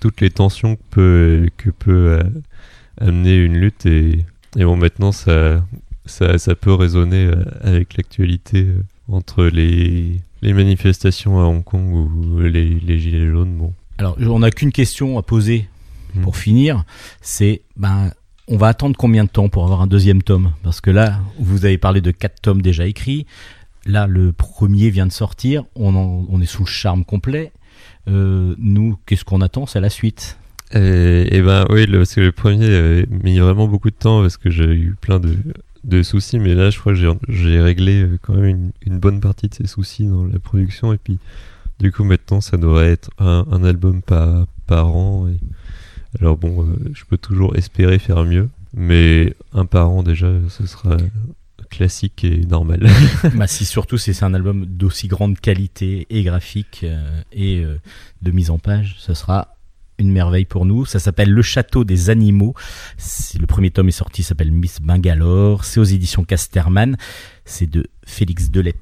[0.00, 2.20] toutes les tensions que peut, que peut
[3.00, 3.86] amener une lutte.
[3.86, 4.24] Et,
[4.56, 5.64] et bon, maintenant, ça,
[6.06, 11.92] ça, ça peut résonner euh, avec l'actualité euh, entre les, les manifestations à Hong Kong
[11.94, 13.56] ou les, les gilets jaunes.
[13.56, 13.72] Bon.
[13.98, 15.68] Alors, on n'a qu'une question à poser
[16.14, 16.22] Mm.
[16.22, 16.84] pour finir,
[17.20, 18.12] c'est ben
[18.46, 20.52] on va attendre combien de temps pour avoir un deuxième tome?
[20.62, 23.26] Parce que là, vous avez parlé de quatre tomes déjà écrits.
[23.84, 25.64] Là, le premier vient de sortir.
[25.76, 27.52] On, en- on est sous le charme complet.
[28.08, 29.66] Euh, nous, qu'est-ce qu'on attend?
[29.66, 30.38] C'est la suite.
[30.74, 34.20] Et, et ben oui, le, parce que le premier avait mis vraiment beaucoup de temps
[34.20, 35.34] parce que j'ai eu plein de,
[35.84, 39.20] de soucis, mais là je crois que j'ai- réglé euh, quand même une, une bonne
[39.20, 40.92] partie de ces soucis dans la production.
[40.92, 41.18] Et puis
[41.80, 45.28] du coup maintenant ça devrait être un, un album par, par an.
[45.28, 45.38] Et,
[46.20, 50.66] alors bon, euh, je peux toujours espérer faire mieux, mais un par an déjà ce
[50.66, 50.96] sera
[51.70, 52.88] classique et normal.
[53.34, 57.76] bah, si surtout si c'est un album d'aussi grande qualité et graphique euh, et euh,
[58.22, 59.54] de mise en page, ce sera
[59.98, 60.86] une merveille pour nous.
[60.86, 62.54] Ça s'appelle Le Château des Animaux.
[63.38, 65.64] Le premier tome est sorti, s'appelle Miss Bangalore.
[65.64, 66.96] C'est aux éditions Casterman.
[67.44, 68.76] C'est de Félix Delep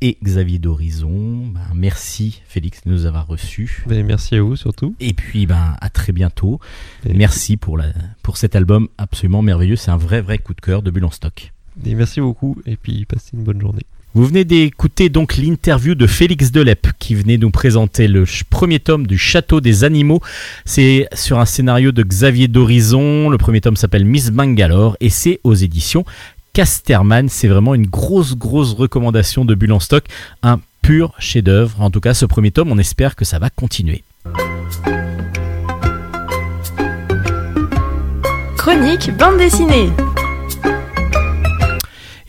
[0.00, 1.46] et Xavier d'Horizon.
[1.48, 3.84] Ben, merci Félix de nous avoir reçus.
[3.88, 4.94] Merci à vous surtout.
[5.00, 6.60] Et puis ben à très bientôt.
[7.04, 7.86] Et- Merci pour la
[8.22, 9.76] pour cet album absolument merveilleux.
[9.76, 11.52] C'est un vrai vrai coup de cœur de Bulle en stock.
[11.84, 13.82] Et merci beaucoup et puis passez une bonne journée.
[14.18, 19.06] Vous venez d'écouter donc l'interview de Félix Delep qui venait nous présenter le premier tome
[19.06, 20.20] du Château des Animaux.
[20.64, 23.30] C'est sur un scénario de Xavier d'Horizon.
[23.30, 26.04] Le premier tome s'appelle Miss Bangalore et c'est aux éditions
[26.52, 27.28] Casterman.
[27.28, 30.02] C'est vraiment une grosse grosse recommandation de Bulle en stock.
[30.42, 31.80] Un pur chef-d'œuvre.
[31.80, 34.02] En tout cas, ce premier tome, on espère que ça va continuer.
[38.56, 39.90] Chronique bande dessinée.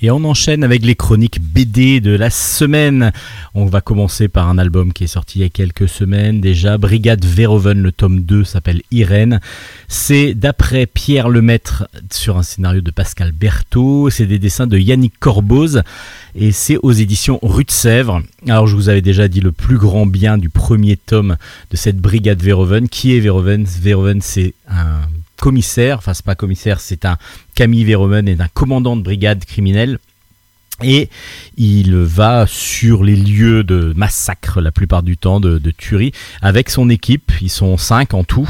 [0.01, 3.11] Et on enchaîne avec les chroniques BD de la semaine.
[3.53, 6.77] On va commencer par un album qui est sorti il y a quelques semaines déjà.
[6.77, 9.41] Brigade Verhoeven, le tome 2 s'appelle Irène.
[9.89, 14.09] C'est d'après Pierre Lemaître sur un scénario de Pascal Berthaud.
[14.09, 15.83] C'est des dessins de Yannick Corboz
[16.33, 18.21] et c'est aux éditions Rue de Sèvres.
[18.47, 21.35] Alors je vous avais déjà dit le plus grand bien du premier tome
[21.71, 22.87] de cette Brigade Verhoeven.
[22.87, 23.65] Qui est Verhoeven?
[23.65, 25.01] Verhoeven c'est un
[25.39, 27.17] commissaire, enfin c'est pas commissaire, c'est un
[27.55, 29.99] Camille Verhoeven est un commandant de brigade criminelle
[30.81, 31.09] et
[31.57, 36.69] il va sur les lieux de massacre la plupart du temps, de, de tuerie, avec
[36.69, 37.31] son équipe.
[37.41, 38.49] Ils sont cinq en tout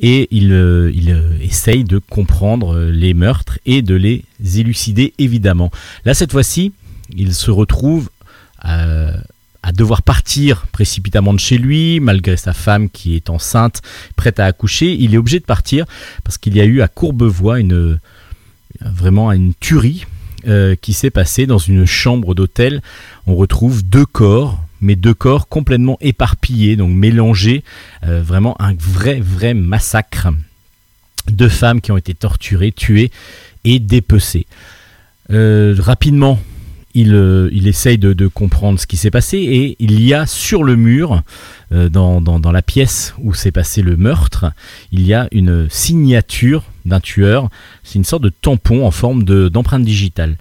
[0.00, 4.24] et il, euh, il euh, essaye de comprendre euh, les meurtres et de les
[4.56, 5.70] élucider évidemment.
[6.04, 6.72] Là cette fois-ci,
[7.14, 8.08] il se retrouve
[9.66, 13.82] à devoir partir précipitamment de chez lui, malgré sa femme qui est enceinte,
[14.14, 14.94] prête à accoucher.
[14.94, 15.86] Il est obligé de partir
[16.22, 17.98] parce qu'il y a eu à Courbevoie une
[18.80, 20.06] vraiment une tuerie
[20.46, 22.80] euh, qui s'est passée dans une chambre d'hôtel.
[23.26, 27.64] On retrouve deux corps, mais deux corps complètement éparpillés, donc mélangés.
[28.04, 30.28] Euh, vraiment un vrai, vrai massacre.
[31.28, 33.10] Deux femmes qui ont été torturées, tuées
[33.64, 34.46] et dépecées.
[35.30, 36.38] Euh, rapidement,
[36.96, 40.64] il, euh, il essaye de, comprendre ce qui s'est passé et il y a sur
[40.64, 41.22] le mur,
[41.72, 44.46] euh, dans, la pièce où s'est passé le meurtre,
[44.92, 47.50] il y a une signature d'un tueur.
[47.84, 50.38] C'est une sorte de tampon en forme de- d'empreinte digitale.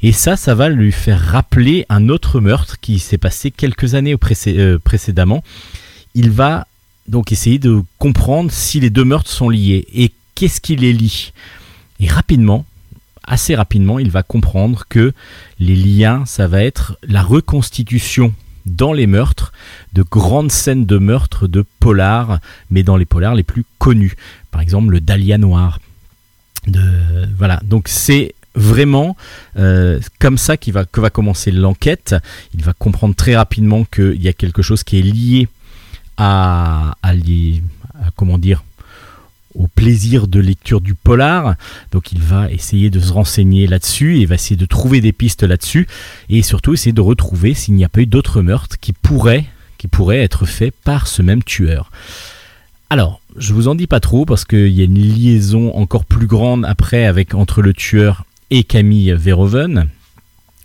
[0.00, 4.16] Et ça, ça va lui faire rappeler un autre meurtre qui s'est passé quelques années
[4.46, 5.42] euh, précédemment.
[6.14, 6.68] Il va
[7.08, 11.32] donc essayer de comprendre si les deux meurtres sont liés et qu'est-ce qui les lie.
[11.98, 12.64] Et rapidement,
[13.28, 15.12] assez rapidement, il va comprendre que
[15.60, 18.34] les liens, ça va être la reconstitution
[18.66, 19.52] dans les meurtres
[19.92, 22.38] de grandes scènes de meurtres de polars,
[22.70, 24.16] mais dans les polars les plus connus.
[24.50, 25.80] Par exemple, le Dahlia Noir.
[26.66, 26.82] De,
[27.36, 29.16] voilà, donc c'est vraiment
[29.56, 32.14] euh, comme ça qu'il va, que va commencer l'enquête.
[32.54, 35.48] Il va comprendre très rapidement qu'il y a quelque chose qui est lié
[36.16, 37.12] à, à,
[38.16, 38.64] comment dire
[39.58, 41.56] au plaisir de lecture du polar.
[41.92, 45.42] Donc il va essayer de se renseigner là-dessus et va essayer de trouver des pistes
[45.42, 45.86] là-dessus
[46.30, 49.44] et surtout essayer de retrouver s'il n'y a pas eu d'autres meurtres qui pourraient
[49.76, 51.90] qui pourrait être fait par ce même tueur.
[52.90, 56.26] Alors, je vous en dis pas trop parce qu'il y a une liaison encore plus
[56.26, 59.88] grande après avec entre le tueur et Camille Verhoeven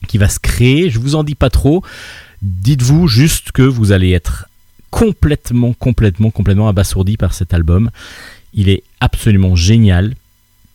[0.08, 0.90] qui va se créer.
[0.90, 1.84] Je vous en dis pas trop.
[2.42, 4.48] Dites-vous juste que vous allez être
[4.90, 7.90] complètement, complètement, complètement abasourdi par cet album.
[8.54, 10.16] Il est absolument génial.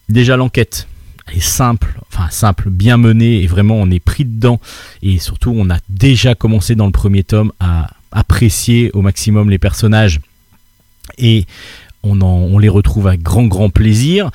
[0.09, 0.89] Déjà l'enquête,
[1.35, 4.61] est simple, enfin simple, bien menée et vraiment on est pris dedans
[5.03, 9.59] et surtout on a déjà commencé dans le premier tome à apprécier au maximum les
[9.59, 10.21] personnages
[11.19, 11.47] et
[12.03, 14.31] on, les retrouve avec grand grand plaisir.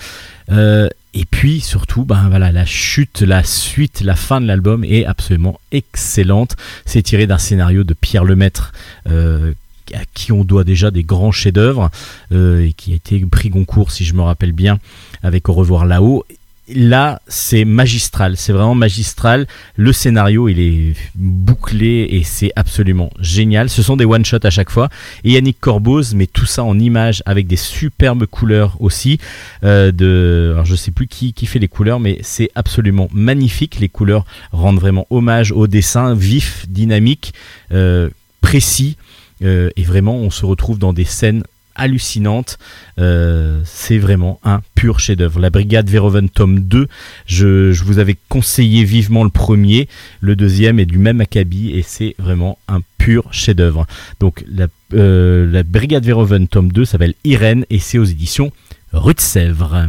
[0.51, 5.06] Euh, et puis surtout, ben voilà, la chute, la suite, la fin de l'album est
[5.06, 6.56] absolument excellente.
[6.86, 8.73] C'est tiré d'un scénario de Pierre Lemaître,
[9.10, 9.53] euh,
[9.93, 11.89] à qui on doit déjà des grands chefs-d'œuvre
[12.32, 14.79] euh, et qui a été pris Goncourt, si je me rappelle bien,
[15.21, 16.25] avec Au revoir là-haut.
[16.69, 19.47] Là, c'est magistral, c'est vraiment magistral.
[19.75, 23.69] Le scénario, il est bouclé et c'est absolument génial.
[23.69, 24.88] Ce sont des one-shots à chaque fois.
[25.25, 29.19] Et Yannick Corboz met tout ça en images avec des superbes couleurs aussi.
[29.65, 33.82] euh, de, alors je sais plus qui, qui fait les couleurs, mais c'est absolument magnifique.
[33.82, 37.34] Les couleurs rendent vraiment hommage au dessin vif, dynamique,
[37.73, 38.95] euh, précis.
[39.43, 41.43] Euh, et vraiment, on se retrouve dans des scènes
[41.75, 42.58] hallucinantes.
[42.99, 45.39] Euh, c'est vraiment un pur chef-d'œuvre.
[45.39, 46.88] La Brigade Verhoeven tome 2,
[47.25, 49.88] je, vous avais conseillé vivement le premier.
[50.21, 53.88] Le deuxième est du même acabit et c'est vraiment un pur chef-d'œuvre.
[54.19, 58.51] Donc la, euh, Brigade Verhoeven tome 2 s'appelle Irène et c'est aux éditions
[58.91, 59.88] Rue de Sèvres.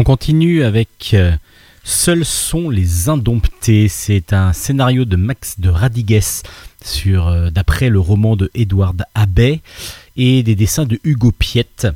[0.00, 1.30] On continue avec euh,
[1.84, 3.86] Seuls sont les indomptés.
[3.88, 6.22] C'est un scénario de Max de Radigues
[6.82, 9.60] sur euh, d'après le roman de Edward Abbey
[10.16, 11.86] et des dessins de Hugo Piette.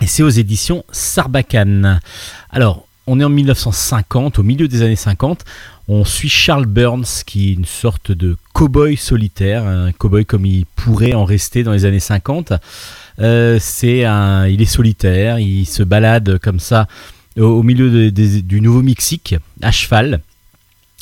[0.00, 1.98] Et c'est aux éditions Sarbacane.
[2.50, 5.44] Alors, on est en 1950, au milieu des années 50.
[5.88, 10.64] On suit Charles Burns, qui est une sorte de cow-boy solitaire, un cow-boy comme il
[10.76, 12.52] pourrait en rester dans les années 50.
[13.18, 16.86] Euh, c'est un, il est solitaire, il se balade comme ça
[17.36, 20.20] au, milieu du Nouveau-Mexique, à cheval.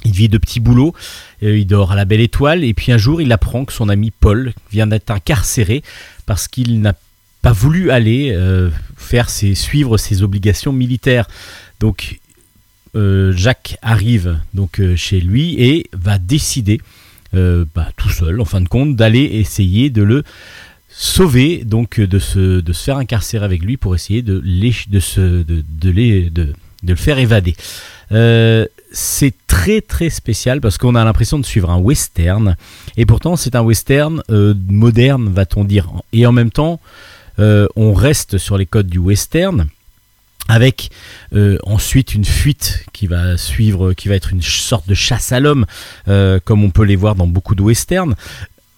[0.05, 0.95] Il vit de petits boulots,
[1.43, 3.89] euh, il dort à la belle étoile, et puis un jour il apprend que son
[3.89, 5.83] ami Paul vient d'être incarcéré
[6.27, 6.95] parce qu'il n'a
[7.41, 11.27] pas voulu aller euh, faire suivre ses obligations militaires.
[11.81, 12.21] Donc
[12.97, 16.81] euh, Jacques arrive donc chez lui et va décider,
[17.33, 20.23] bah, tout seul en fin de compte, d'aller essayer de le
[20.97, 25.01] sauver, donc euh, de se, de se faire incarcérer avec lui pour essayer de, de,
[25.01, 26.53] se, de, l'é- de,
[26.85, 27.57] de le faire évader.
[28.13, 32.55] Euh, c'est très très spécial parce qu'on a l'impression de suivre un western
[32.97, 36.81] et pourtant c'est un western euh, moderne va-t-on dire et en même temps
[37.39, 39.67] on reste sur les codes du western
[40.47, 40.91] avec
[41.65, 45.67] ensuite une fuite qui va suivre, qui va être une sorte de chasse à l'homme,
[46.07, 48.15] comme on peut les voir dans beaucoup de westerns.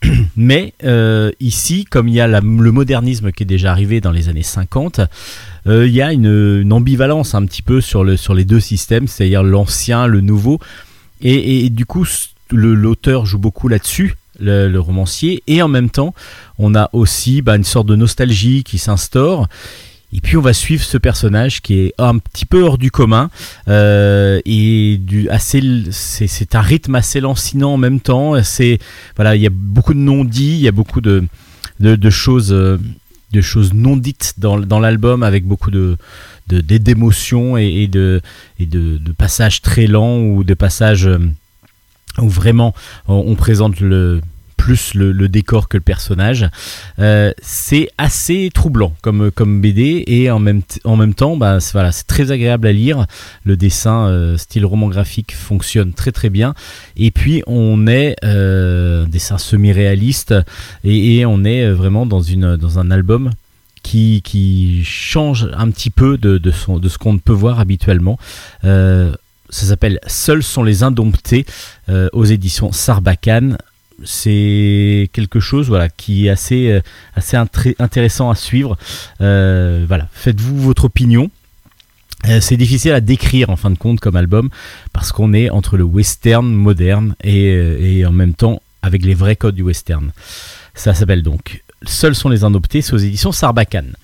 [0.37, 4.29] Mais euh, ici, comme il y a le modernisme qui est déjà arrivé dans les
[4.29, 5.01] années 50,
[5.67, 9.09] euh, il y a une, ambivalence un petit peu sur, le, sur les deux systèmes,
[9.09, 10.61] c'est-à-dire l'ancien, le nouveau.
[11.23, 12.07] Et, du coup,
[12.51, 16.15] l'auteur joue beaucoup là-dessus, le, le romancier, et en même temps,
[16.59, 19.49] on a aussi bah, une sorte de nostalgie qui s'instaure.
[20.17, 23.29] Et puis on va suivre ce personnage qui est un petit peu hors du commun
[23.69, 28.43] euh, et du assez c'est un rythme assez lancinant en même temps.
[28.43, 28.79] C'est
[29.17, 31.25] voilà il y a beaucoup de non-dits, il y a beaucoup de
[31.81, 32.79] de, choses euh,
[33.33, 35.99] de choses non dites dans, dans l'album avec beaucoup de
[36.49, 38.23] d'émotions et, de
[38.59, 41.19] et de, passages très lents ou de passages euh,
[42.19, 42.75] où vraiment
[43.07, 44.23] on présente le
[44.67, 46.45] plus le, décor que le personnage.
[46.99, 51.93] Euh, c'est assez troublant comme, BD et en même, en même temps, bah, c'est, voilà,
[51.93, 53.07] c'est très agréable à lire.
[53.45, 56.55] Le dessin euh, style roman graphique fonctionne très très bien.
[56.97, 60.35] Et puis on est euh, un dessin semi-réaliste
[60.83, 63.31] et, on est euh, vraiment dans, une, dans un album
[63.85, 68.19] qui, qui change un petit peu de, de, ce qu'on peut voir habituellement.
[68.65, 69.15] Ça
[69.49, 71.47] s'appelle Seuls sont les indomptés
[71.89, 73.59] aux éditions Sarbacane
[74.05, 77.45] c'est quelque chose voilà qui est assez euh,
[77.79, 78.77] intéressant à suivre
[79.21, 81.31] Euh, voilà faites-vous votre opinion
[82.27, 84.49] Euh, c'est difficile à décrire en fin de compte comme album
[84.93, 89.37] parce qu'on est entre le western moderne et, et en même temps avec les vrais
[89.37, 90.11] codes du western.
[90.75, 93.95] Ça s'appelle donc Seuls sont les indoptés, c'est aux éditions Sarbacane.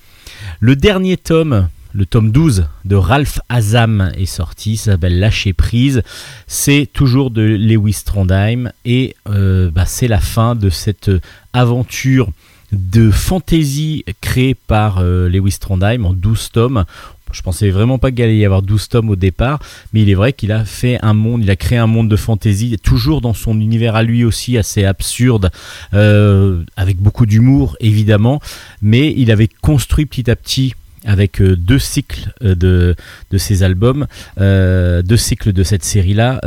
[0.60, 6.02] Le dernier tome, le tome 12 de Ralph Azam est sorti, ça s'appelle Lâcher prise.
[6.46, 11.10] C'est toujours de Lewis Trondheim et euh, bah, c'est la fin de cette
[11.52, 12.30] aventure
[12.72, 16.84] de fantasy créée par euh, Lewis Trondheim en 12 tomes.
[17.32, 19.58] Je pensais vraiment pas qu'il allait y avoir 12 tomes au départ,
[19.92, 22.16] mais il est vrai qu'il a fait un monde, il a créé un monde de
[22.16, 25.50] fantasy, toujours dans son univers à lui aussi assez absurde,
[25.94, 28.40] euh, avec beaucoup d'humour évidemment,
[28.82, 30.74] mais il avait construit petit à petit
[31.04, 32.94] avec euh, deux cycles euh, de,
[33.30, 34.06] de ses albums,
[34.40, 36.40] euh, deux cycles de cette série-là,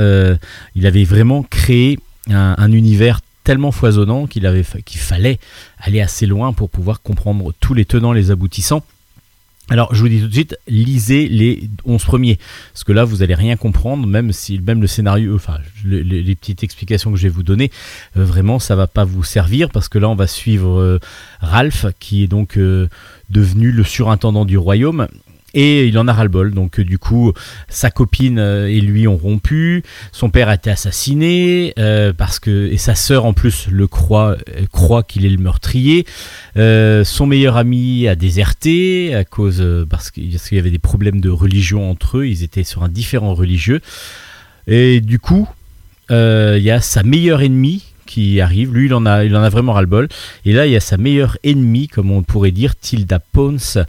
[0.76, 1.99] il avait vraiment créé
[2.30, 5.39] un, un univers tellement foisonnant qu'il avait qu'il fallait
[5.80, 8.84] aller assez loin pour pouvoir comprendre tous les tenants, les aboutissants.
[9.70, 12.38] Alors, je vous dis tout de suite, lisez les 11 premiers,
[12.72, 16.20] parce que là, vous allez rien comprendre, même si même le scénario, enfin, le- le-
[16.22, 17.72] les petites explications que je vais vous donner,
[18.14, 20.99] vraiment, ça va pas vous servir, parce que là, on va suivre
[21.39, 22.60] Ralph, qui est donc
[23.30, 25.07] devenu le surintendant du royaume.
[25.55, 27.32] Et il en a ras-le-bol, donc euh, du coup,
[27.69, 32.67] sa copine euh, et lui ont rompu, son père a été assassiné, euh, parce que,
[32.69, 34.36] et sa sœur en plus le croit,
[34.73, 36.05] croit qu'il est le meurtrier.
[36.55, 41.89] Son meilleur ami a déserté à cause parce qu'il y avait des problèmes de religion
[41.89, 42.28] entre eux.
[42.28, 43.80] Ils étaient sur un différent religieux.
[44.67, 45.47] Et du coup,
[46.09, 48.74] il y a sa meilleure ennemie qui arrive.
[48.74, 50.08] Lui, il en a, il en a vraiment ras-le-bol.
[50.45, 53.80] Et là, il y a sa meilleure ennemie, comme on pourrait dire, Tilda Pons,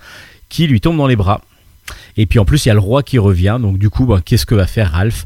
[0.49, 1.41] qui lui tombe dans les bras.
[2.17, 3.59] Et puis en plus, il y a le roi qui revient.
[3.61, 5.25] Donc du coup, bah, qu'est-ce que va faire Ralph?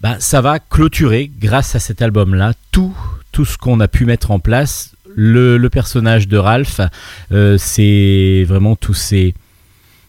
[0.00, 2.96] Bah, Ça va clôturer, grâce à cet album-là, tout,
[3.32, 4.92] tout ce qu'on a pu mettre en place.
[5.16, 6.80] Le, le personnage de Ralph,
[7.32, 9.34] euh, c'est vraiment tous ces,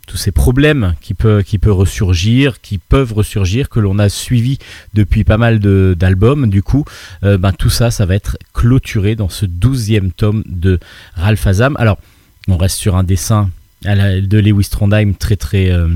[0.07, 4.57] tous ces problèmes qui, peut, qui peut ressurgir, qui peuvent ressurgir, que l'on a suivi
[4.93, 6.49] depuis pas mal d'albums.
[6.49, 6.85] Du coup,
[7.23, 10.79] euh, ben, tout ça, ça va être clôturé dans ce douzième tome de
[11.15, 11.75] Ralph Azam.
[11.79, 11.97] Alors,
[12.47, 13.49] on reste sur un dessin
[13.83, 15.87] de Lewis Trondheim très très euh,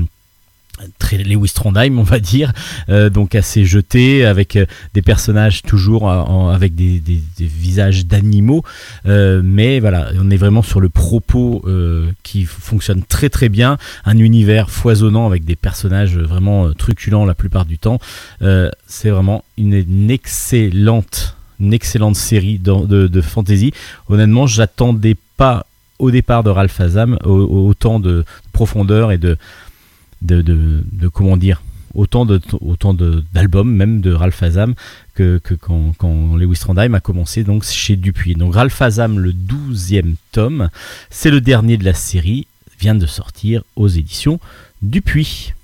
[0.98, 2.52] très Lewis Trondheim on va dire
[2.90, 8.06] euh, donc assez jeté avec euh, des personnages toujours en- avec des, des- des visages
[8.06, 8.62] d'animaux.
[9.06, 13.78] Euh, mais voilà on est vraiment sur le propos euh, qui fonctionne très très bien.
[14.04, 17.98] Un univers foisonnant avec des personnages vraiment euh, truculents la plupart du temps.
[18.42, 23.72] Euh, c'est vraiment une, excellente une excellente série dans- de, de fantasy.
[24.10, 25.64] Honnêtement j'attendais pas
[25.98, 29.38] au départ de Ralph Azam au- au- autant de profondeur et de,
[30.26, 31.62] de, comment dire
[31.94, 34.74] autant de autant d'albums même de Ralph Azam
[35.14, 38.34] que, que quand, quand Lewis Trondheim a commencé donc chez Dupuis.
[38.34, 40.68] Donc Ralph Azam le 12e tome,
[41.08, 42.46] c'est le dernier de la série,
[42.78, 44.38] vient de sortir aux éditions
[44.82, 45.54] Dupuis.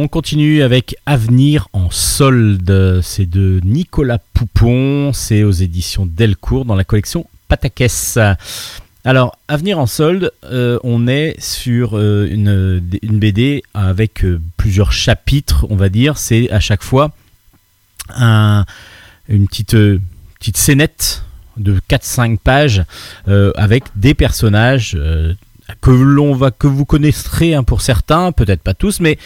[0.00, 3.00] On continue avec Avenir en solde.
[3.02, 5.12] C'est de Nicolas Poupon.
[5.12, 8.16] C'est aux éditions Delcourt dans la collection Patakès.
[9.04, 12.78] Alors, Avenir en solde, euh, on est sur euh, une,
[13.18, 16.16] BD avec euh, plusieurs chapitres, on va dire.
[16.16, 17.10] C'est à chaque fois
[18.10, 18.66] un-
[19.28, 19.76] une petite,
[20.56, 21.24] scénette
[21.56, 22.84] de 4-5 pages
[23.26, 24.96] avec des personnages
[25.80, 29.18] que vous connaîtrez hein, pour certains, peut-être pas tous, mais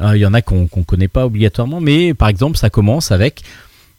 [0.00, 1.80] euh, il y en a qu'on qu'on connaît pas obligatoirement.
[1.80, 3.42] Mais par exemple, ça commence avec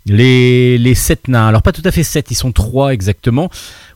[0.06, 1.48] les, les sept nains.
[1.48, 3.50] Alors pas tout à fait sept, ils sont trois exactement.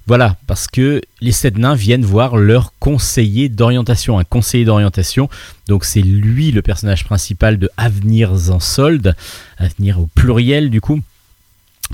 [0.08, 5.30] Voilà, parce que les sept nains viennent voir leur conseiller d'orientation, un conseiller d'orientation.
[5.68, 9.16] Donc c'est lui le personnage principal de Avenirs en solde,
[9.58, 11.02] avenir au pluriel du coup.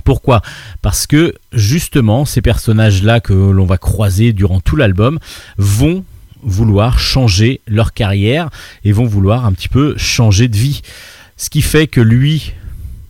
[0.04, 0.42] Pourquoi?
[0.82, 5.20] Parce que justement ces personnages-là que l'on va croiser durant tout l'album
[5.58, 6.04] vont
[6.44, 8.50] vouloir changer leur carrière
[8.84, 10.82] et vont vouloir un petit peu changer de vie.
[11.38, 12.54] Ce qui fait que lui,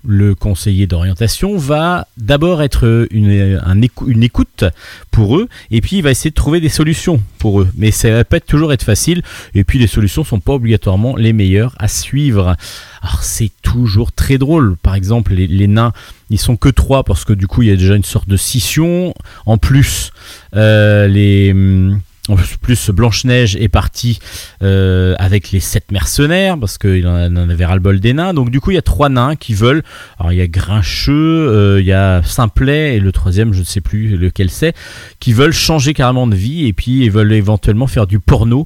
[0.05, 4.63] le conseiller d'orientation, va d'abord être une, un écou- une écoute
[5.11, 7.67] pour eux et puis il va essayer de trouver des solutions pour eux.
[7.75, 9.21] Mais ça va pas toujours être facile
[9.53, 12.55] et puis les solutions sont pas obligatoirement les meilleures à suivre.
[13.01, 14.77] Alors c'est toujours très drôle.
[14.77, 15.93] Par exemple, les, les nains,
[16.29, 18.37] ils sont que trois parce que du coup il y a déjà une sorte de
[18.37, 19.13] scission.
[19.45, 20.11] En plus,
[20.55, 21.99] euh, les hum,
[22.31, 24.19] En plus, Blanche-Neige est partie
[24.63, 28.33] euh, avec les sept mercenaires parce qu'il en en avait ras-le-bol des nains.
[28.33, 29.83] Donc, du coup, il y a trois nains qui veulent.
[30.17, 33.65] Alors, il y a Grincheux, euh, il y a Simplet et le troisième, je ne
[33.65, 34.73] sais plus lequel c'est,
[35.19, 38.65] qui veulent changer carrément de vie et puis ils veulent éventuellement faire du porno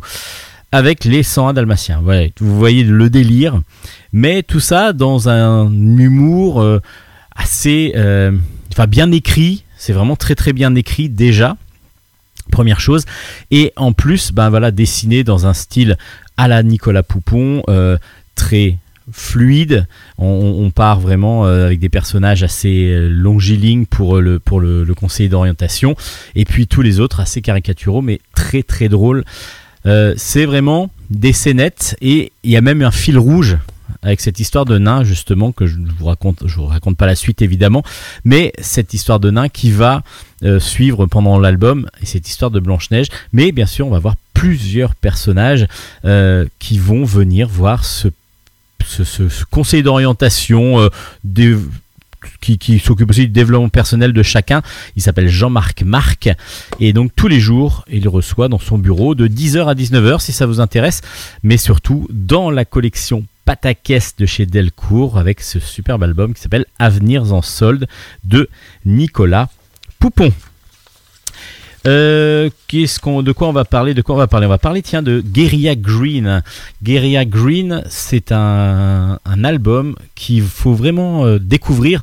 [0.72, 2.04] avec les 101 dalmatiens.
[2.40, 3.60] Vous voyez le délire.
[4.14, 6.80] Mais tout ça dans un humour euh,
[7.36, 7.94] assez.
[8.72, 9.64] Enfin, bien écrit.
[9.76, 11.58] C'est vraiment très très bien écrit déjà.
[12.52, 13.06] Première chose.
[13.52, 15.98] Et en plus, ben voilà, dessiné dans un style
[16.38, 17.98] à la Nicolas Poupon, euh,
[18.36, 18.78] très
[19.12, 19.86] fluide.
[20.18, 25.96] On, part vraiment euh, avec des personnages assez euh, longilignes pour le, pour d'orientation.
[26.36, 29.24] Et puis tous les autres assez caricaturaux, mais très très drôles.
[30.16, 33.58] C'est vraiment des scénettes et il y a même un fil rouge
[34.06, 37.16] avec cette histoire de nain justement que je vous raconte, je vous raconte pas la
[37.16, 37.84] suite évidemment,
[38.24, 40.04] mais cette histoire de nain qui va
[40.44, 43.08] euh, suivre pendant l'album et cette histoire de Blanche Neige.
[43.34, 45.68] Mais bien sûr, on va voir plusieurs personnages
[46.06, 48.10] euh, qui vont venir voir ce,
[48.86, 51.58] ce, conseil d'orientation euh,
[52.42, 54.62] qui, qui s'occupe aussi du développement personnel de chacun.
[54.96, 56.30] Il s'appelle Jean-Marc Marc.
[56.80, 60.32] Et donc tous les jours, il reçoit dans son bureau de 10h à 19h si
[60.32, 61.02] ça vous intéresse.
[61.42, 66.66] Mais surtout dans la collection Pataquès de chez Delcourt avec ce superbe album qui s'appelle
[66.80, 67.88] Avenirs en solde
[68.24, 68.50] de
[68.86, 69.50] Nicolas
[70.00, 70.32] Poupon.
[71.88, 74.48] Euh, de quoi on va parler De quoi on va parler?
[74.48, 76.42] On va parler, tiens, de Guerilla Green.
[76.84, 82.02] Guerilla Green, c'est un, un album qu'il faut vraiment euh, découvrir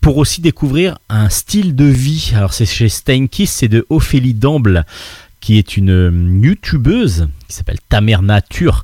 [0.00, 2.32] pour aussi découvrir un style de vie.
[2.34, 4.86] Alors c'est chez Steinkiss, c'est de Ophélie Damble
[5.40, 8.82] qui est une euh, youtubeuse qui s'appelle Tamer Nature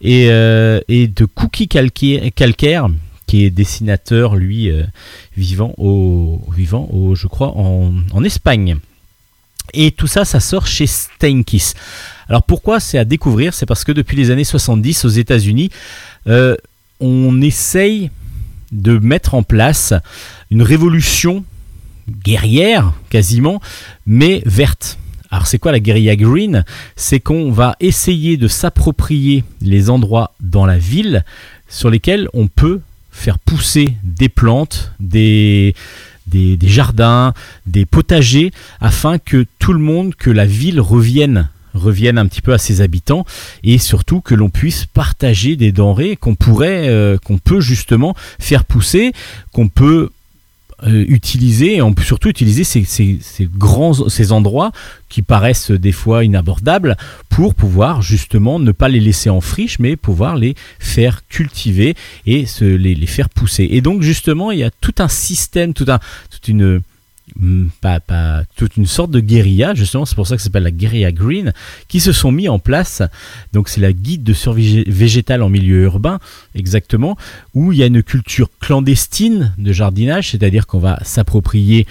[0.00, 2.88] et, euh, et de Cookie Calcaire,
[3.26, 4.84] qui est dessinateur lui euh,
[5.36, 8.76] vivant au vivant au je crois en, en Espagne.
[9.72, 11.74] Et tout ça, ça sort chez Steinkiss.
[12.28, 13.54] Alors pourquoi c'est à découvrir?
[13.54, 15.70] C'est parce que depuis les années 70 aux États-Unis,
[17.00, 18.10] on essaye
[18.72, 19.94] de mettre en place
[20.50, 21.44] une révolution
[22.08, 23.60] guerrière, quasiment,
[24.06, 24.98] mais verte.
[25.34, 26.64] Alors c'est quoi la guérilla green?
[26.94, 31.24] C'est qu'on va essayer de s'approprier les endroits dans la ville
[31.68, 32.80] sur lesquels on peut
[33.10, 35.74] faire pousser des plantes, des,
[36.62, 37.34] jardins,
[37.66, 42.52] des potagers, afin que tout le monde, que la ville revienne revienne un petit peu
[42.52, 43.26] à ses habitants
[43.64, 48.64] et surtout que l'on puisse partager des denrées qu'on pourrait euh, qu'on peut justement faire
[48.64, 49.12] pousser
[49.52, 50.10] qu'on peut
[50.86, 53.18] euh, utiliser et on peut surtout utiliser ces,
[53.56, 54.70] grands ces endroits
[55.08, 56.96] qui paraissent des fois inabordables
[57.30, 61.94] pour pouvoir justement ne pas les laisser en friche mais pouvoir les faire cultiver
[62.26, 63.68] et se, les, faire pousser.
[63.70, 66.82] Et donc justement il y a tout un système tout un toute une
[67.80, 70.70] pas, pas toute une sorte de guérilla justement c'est pour ça que ça s'appelle la
[70.70, 71.52] guérilla green
[71.88, 73.02] qui se sont mis en place.
[73.52, 76.18] Donc c'est la guide de survie végétale en milieu urbain
[76.54, 77.16] exactement
[77.54, 81.86] où il y a une culture clandestine de jardinage c'est-à-dire qu'on va s'approprier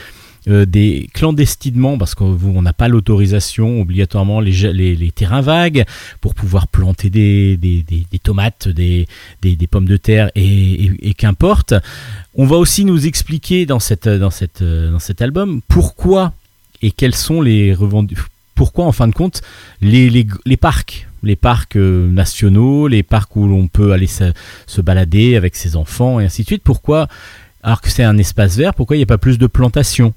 [0.47, 5.85] euh, des clandestinement parce qu'on on n'a pas l'autorisation obligatoirement les, les, terrains vagues
[6.21, 9.07] pour pouvoir planter des, des, des- des tomates, des,
[9.71, 11.73] pommes de terre et, qu'importe.
[12.35, 16.33] On va aussi nous expliquer dans, cette, dans, cette, dans cet album pourquoi
[16.81, 18.17] et quels sont les revendu
[18.55, 19.41] pourquoi en fin de compte
[19.81, 24.31] les, les, les parcs les parcs euh, nationaux, les parcs où l'on peut aller se,
[24.67, 26.63] se balader avec ses enfants et ainsi de suite.
[26.63, 27.07] Pourquoi,
[27.63, 30.13] alors que c'est un espace vert, pourquoi il n'y a pas plus de plantations?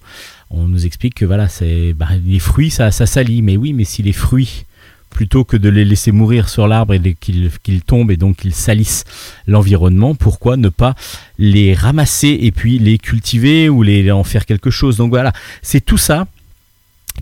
[0.50, 3.42] On nous explique que voilà, c'est bah, les fruits, ça, ça salit.
[3.42, 4.64] Mais oui, mais si les fruits,
[5.10, 9.04] plutôt que de les laisser mourir sur l'arbre et qu'ils tombent et donc qu'ils salissent
[9.46, 10.94] l'environnement, pourquoi ne pas
[11.38, 14.96] les ramasser et puis les cultiver ou les en faire quelque chose?
[14.98, 15.32] Donc voilà,
[15.62, 16.26] c'est tout ça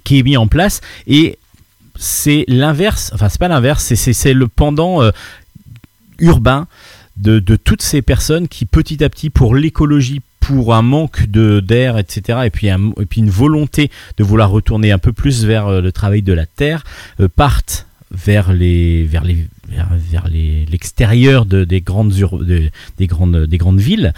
[0.02, 1.38] qui est mis en place et
[1.96, 5.12] c'est l'inverse, enfin c'est pas l'inverse, c'est le pendant euh,
[6.18, 6.66] urbain
[7.16, 11.96] de, toutes ces personnes qui petit à petit pour l'écologie pour un manque de d'air
[11.96, 15.66] etc et puis un- et puis une volonté de vouloir retourner un peu plus vers
[15.68, 16.84] euh, le travail de la terre
[17.20, 19.46] euh, partent vers les vers les
[20.10, 24.12] vers, les l'extérieur de, des grandes de- des grandes des grandes villes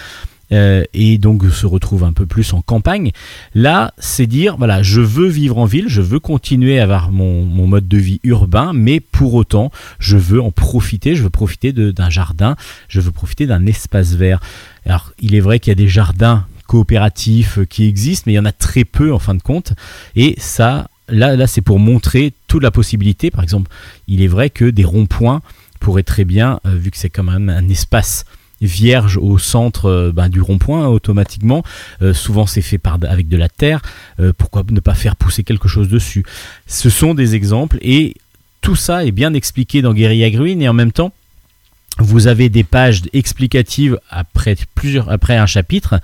[0.53, 3.13] euh, et donc se retrouvent un peu plus en campagne
[3.55, 7.45] Là, c'est dire, voilà, je veux vivre en ville, je veux continuer à avoir mon,
[7.45, 12.11] mode de vie urbain, mais pour autant, je veux en profiter, je veux profiter d'un
[12.11, 12.57] jardin,
[12.89, 14.41] je veux profiter d'un espace vert.
[14.85, 18.37] Alors, il est vrai qu'il y a des jardins coopératifs euh, qui existent, mais il
[18.37, 19.73] y en a très peu en fin de compte.
[20.15, 23.31] Et ça, là, là c'est pour montrer toute la possibilité.
[23.31, 23.71] Par exemple,
[24.09, 25.43] il est vrai que des ronds-points
[25.81, 28.25] pourraient très bien, euh, vu que c'est quand même un espace
[28.61, 31.63] vierge au centre euh, ben, du rond-point hein, automatiquement.
[32.03, 33.83] Euh, souvent c'est fait avec de la terre.
[34.21, 36.25] Euh, pourquoi ne pas faire pousser quelque chose dessus?
[36.67, 38.15] Ce sont des exemples et
[38.61, 41.13] tout ça est bien expliqué dans Guerilla Green et en même temps
[41.99, 46.01] vous avez des pages explicatives après plusieurs après un chapitre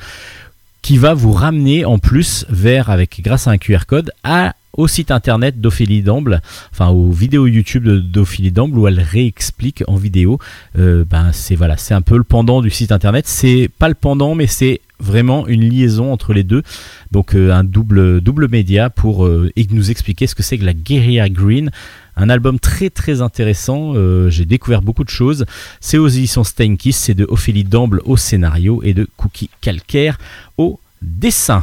[0.80, 4.88] qui va vous ramener en plus vers avec grâce à un QR code à au
[4.88, 6.40] site internet d'Ophélie Damble,
[6.72, 10.38] enfin aux vidéos YouTube d'Ophélie Damble où elle réexplique en vidéo.
[10.78, 13.26] Euh, ben c'est voilà, c'est un peu le pendant du site internet.
[13.26, 16.62] C'est pas le pendant, mais c'est vraiment une liaison entre les deux.
[17.10, 20.74] Donc euh, un double double média pour euh, nous expliquer ce que c'est que la
[20.74, 21.70] Guerilla Green.
[22.14, 23.94] Un album très très intéressant.
[24.28, 25.46] J'ai découvert beaucoup de choses.
[25.80, 26.98] C'est aux éditions Steinkiss.
[26.98, 30.18] C'est de Ophélie Damble au scénario et de Cookie Calcaire
[30.58, 31.62] au dessin.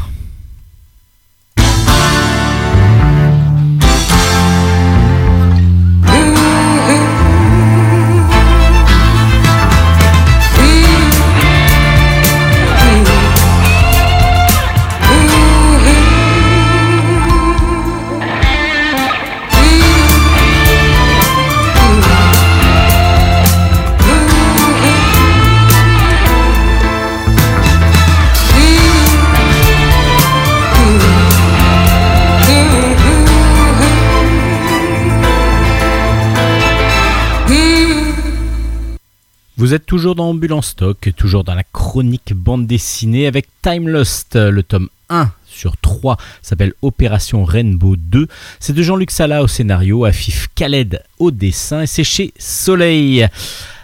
[39.59, 44.37] Vous êtes toujours dans Ambulance Stock, toujours dans la chronique bande dessinée avec Time Lost,
[44.37, 48.29] le tome 1 sur 3 s'appelle Opération Rainbow 2.
[48.61, 53.27] C'est de Jean-Luc Sala au scénario, Afif Khaled au dessin et c'est chez Soleil.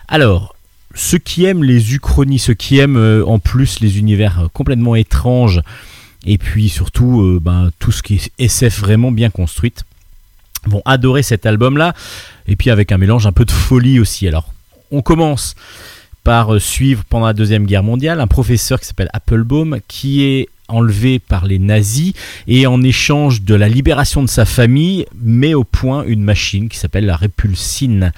[0.08, 0.56] Alors,
[0.94, 4.96] ceux qui aiment les uchronies, ceux qui aiment euh, en plus les univers euh, complètement
[4.96, 5.62] étranges
[6.26, 9.84] et puis surtout euh, ben, tout ce qui est SF vraiment bien construite
[10.68, 11.94] vont adorer cet album là
[12.48, 14.26] et puis avec un mélange un peu de folie aussi.
[14.26, 14.55] Alors,
[14.92, 15.56] on commence
[16.24, 20.50] par euh, suivre pendant la Deuxième Guerre mondiale un professeur qui s'appelle Applebaum qui est
[20.68, 22.14] enlevé par les nazis
[22.48, 26.78] et en échange de la libération de sa famille met au point une machine qui
[26.78, 28.12] s'appelle la Répulsine.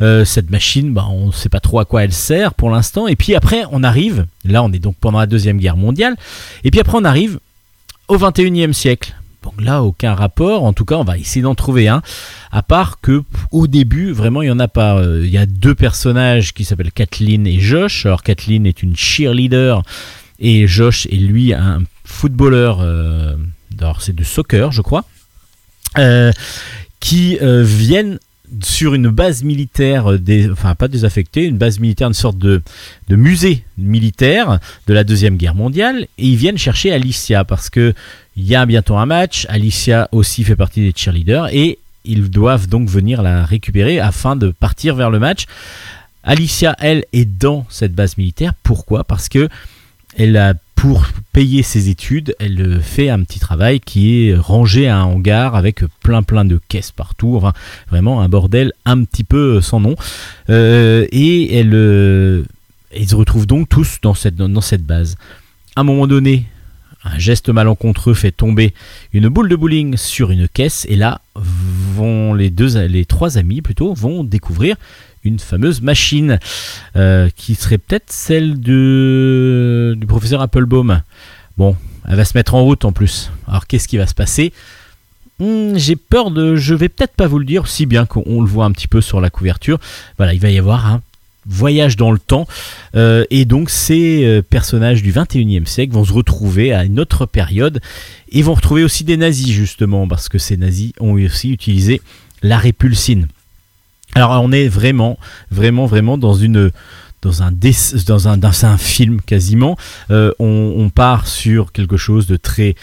[0.00, 3.06] Euh, cette machine, bah, on ne sait pas trop à quoi elle sert pour l'instant
[3.06, 6.16] et puis après on arrive, là on est donc pendant la Deuxième Guerre mondiale,
[6.64, 7.38] et puis après on arrive
[8.08, 9.14] au 21e siècle.
[9.42, 10.64] Donc là, aucun rapport.
[10.64, 12.02] En tout cas, on va essayer d'en trouver un.
[12.50, 14.98] À part que au début, vraiment, il y en a pas.
[14.98, 18.06] Euh, Il y a deux personnages qui s'appellent Kathleen et Josh.
[18.06, 19.82] Alors Kathleen est une cheerleader
[20.38, 22.80] et Josh est lui un footballeur.
[22.80, 23.34] euh,
[23.80, 25.04] alors c'est du soccer, je crois.
[25.98, 26.32] euh,
[27.00, 28.18] qui euh, viennent
[28.62, 30.06] sur une base militaire,
[30.52, 32.60] enfin pas désaffectée, une base militaire, une sorte de,
[33.08, 37.94] de musée militaire de la Deuxième Guerre mondiale, et ils viennent chercher Alicia parce que
[38.36, 42.68] il y a bientôt un match, Alicia aussi fait partie des cheerleaders, et ils doivent
[42.68, 45.46] donc venir la récupérer afin de partir vers le match.
[46.24, 48.54] Alicia, elle, est dans cette base militaire.
[48.62, 49.04] Pourquoi?
[49.04, 49.48] Parce que
[50.16, 54.98] elle a, pour payer ses études, elle fait un petit travail qui est rangé à
[54.98, 57.34] un hangar avec plein plein de caisses partout.
[57.36, 57.52] Enfin,
[57.88, 59.96] vraiment un bordel un petit peu sans nom.
[60.50, 62.44] Euh, et elle, euh,
[62.96, 65.16] ils se retrouvent donc tous dans cette, dans cette base.
[65.76, 66.46] À un moment donné,
[67.04, 68.74] un geste malencontreux fait tomber
[69.12, 73.60] une boule de bowling sur une caisse et là vont les deux les trois amis
[73.60, 74.76] plutôt vont découvrir
[75.24, 76.38] une fameuse machine
[76.96, 81.02] euh, qui serait peut-être celle de, du professeur Applebaum.
[81.56, 81.76] Bon,
[82.08, 83.30] elle va se mettre en route en plus.
[83.46, 84.52] Alors qu'est-ce qui va se passer?
[85.38, 86.56] Hmm, J'ai peur de...
[86.56, 89.00] Je vais peut-être pas vous le dire, si bien qu'on le voit un petit peu
[89.00, 89.78] sur la couverture.
[90.16, 91.00] Voilà, il va y avoir un
[91.46, 92.46] voyage dans le temps.
[92.94, 97.26] Euh, et donc ces euh, personnages du 21e siècle vont se retrouver à une autre
[97.26, 97.80] période
[98.30, 102.00] et vont retrouver aussi des nazis justement, parce que ces nazis ont aussi utilisé
[102.42, 103.28] la répulsine.
[104.14, 105.18] Alors on est vraiment,
[105.50, 106.70] vraiment, vraiment dans une
[107.22, 109.76] dans un, dans un, dans un film quasiment.
[110.10, 112.74] Euh, on, part sur quelque chose de très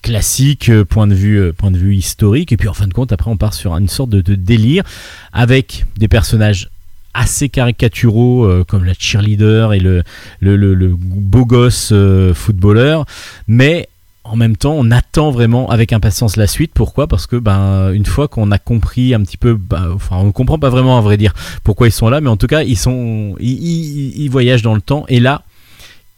[0.00, 3.30] classique, point de vue, point de vue historique, et puis en fin de compte, après
[3.30, 4.84] on part sur une sorte de délire
[5.32, 6.70] avec des personnages
[7.14, 10.02] assez caricaturaux euh, comme la cheerleader et le,
[10.40, 13.04] le, beau gosse euh, footballeur,
[13.48, 13.88] mais
[14.22, 16.72] en même temps, on attend vraiment avec impatience la suite.
[16.74, 17.06] Pourquoi?
[17.08, 20.30] Parce que ben une fois qu'on a compris un petit peu, ben, enfin on ne
[20.30, 21.32] comprend pas vraiment à vrai dire
[21.64, 24.82] pourquoi ils sont là, mais en tout cas ils sont, ils- ils voyagent dans le
[24.82, 25.42] temps et là.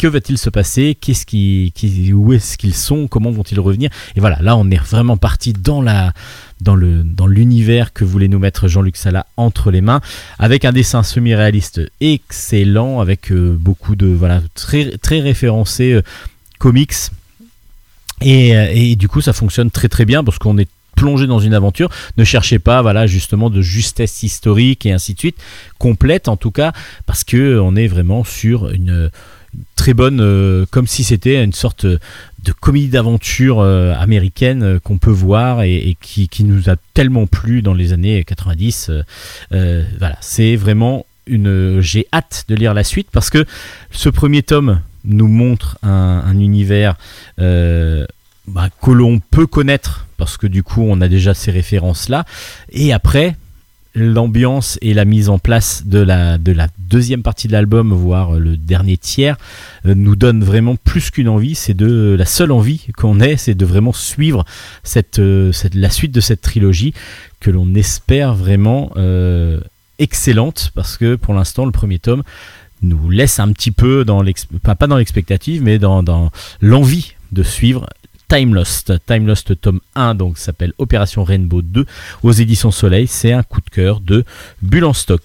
[0.02, 0.96] Que va-t-il se passer?
[1.00, 1.72] Qu'est-ce qui,
[2.12, 3.06] où est-ce qu'ils sont?
[3.06, 3.88] Comment vont-ils revenir?
[4.16, 6.12] Et voilà, là on est vraiment parti dans la,
[6.60, 10.00] dans le, dans l'univers que voulait nous mettre Jean-Luc Sala entre les mains,
[10.40, 16.02] avec un dessin semi-réaliste excellent, avec euh, beaucoup de voilà très très référencé euh,
[16.58, 16.94] comics.
[18.22, 21.38] Et, euh, et du coup, ça fonctionne très très bien parce qu'on est plongé dans
[21.38, 21.90] une aventure.
[22.16, 25.36] Ne cherchez pas, voilà, justement, de justesse historique et ainsi de suite,
[25.78, 26.72] complète en tout cas,
[27.06, 29.12] parce que on est vraiment sur une
[29.76, 34.98] très bonne, euh, comme si c'était une sorte de comédie d'aventure euh, américaine euh, qu'on
[34.98, 38.88] peut voir et, qui, nous a tellement plu dans les années 90.
[38.90, 39.02] euh,
[39.52, 41.80] euh, voilà, c'est vraiment une.
[41.80, 43.44] J'ai hâte de lire la suite parce que
[43.90, 46.96] ce premier tome nous montre un, un univers
[47.38, 52.24] bah, que l'on peut connaître parce que du coup on a déjà ces références là
[52.70, 53.36] et après
[53.94, 58.32] l'ambiance et la mise en place de la, de la deuxième partie de l'album, voire
[58.32, 59.36] le dernier tiers,
[59.86, 61.54] euh, nous donne vraiment plus qu'une envie.
[61.54, 64.44] C'est de la seule envie qu'on ait, c'est de vraiment suivre
[65.18, 66.94] euh, la suite de cette trilogie
[67.40, 69.60] que l'on espère vraiment euh,
[69.98, 72.22] excellente, parce que pour l'instant, le premier tome
[72.82, 74.24] nous laisse un petit peu dans
[74.62, 76.30] pas, dans l'expectative, mais dans
[76.60, 77.86] l'envie de suivre
[78.32, 78.94] Time Lost.
[79.06, 81.84] Time Lost tome 1 donc s'appelle Opération Rainbow 2
[82.22, 83.06] aux éditions Soleil.
[83.06, 84.24] C'est un coup de cœur de
[84.62, 85.22] Bulle en stock.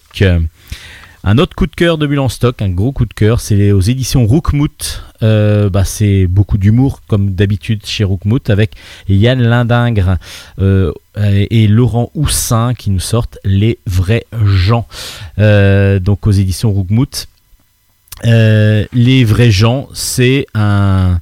[1.24, 3.72] Un autre coup de cœur de Bulle en stock, un gros coup de cœur, c'est
[3.72, 5.04] aux éditions Rookmout.
[5.24, 8.72] Euh, bah, c'est beaucoup d'humour comme d'habitude chez Rookmout avec
[9.08, 10.18] Yann Lindingre
[10.60, 14.86] euh, et Laurent Houssin qui nous sortent Les vrais gens.
[15.40, 17.28] Euh, donc aux éditions Rookmout.
[18.26, 21.20] Euh, les vrais gens, c'est un,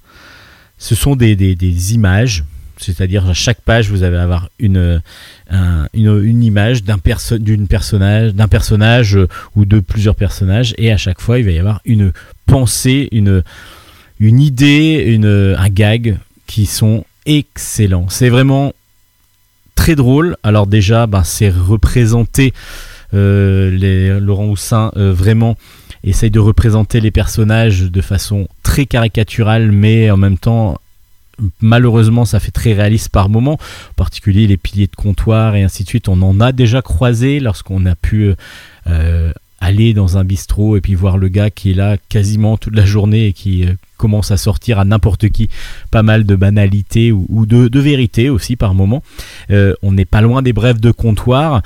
[0.85, 2.43] ce sont des, des, images,
[2.77, 5.01] c'est-à-dire à chaque page vous allez avoir une,
[5.49, 10.97] un- une, une image d'un personnage, d'un personnage euh, ou de plusieurs personnages, et à
[10.97, 12.11] chaque fois il va y avoir une
[12.45, 13.41] pensée, une,
[14.19, 18.05] une idée, une, un gag qui sont excellents.
[18.09, 18.71] C'est vraiment
[19.73, 20.37] très drôle.
[20.43, 22.53] Alors déjà, ben, c'est représenté.
[23.15, 25.57] Euh, Laurent Houssin euh, vraiment
[26.03, 30.77] essaye de représenter les personnages de façon très caricaturale, mais en même temps,
[31.61, 33.53] malheureusement, ça fait très réaliste par moment.
[33.53, 36.07] En particulier les piliers de comptoir et ainsi de suite.
[36.07, 38.33] On en a déjà croisé lorsqu'on a pu
[38.87, 42.75] euh, aller dans un bistrot et puis voir le gars qui est là quasiment toute
[42.75, 43.65] la journée et qui
[44.05, 45.49] commence à sortir à n'importe qui
[45.89, 49.01] pas mal de banalités ou, de, de vérité aussi par moment.
[49.49, 51.63] Euh, on n'est pas loin des brèves de comptoir.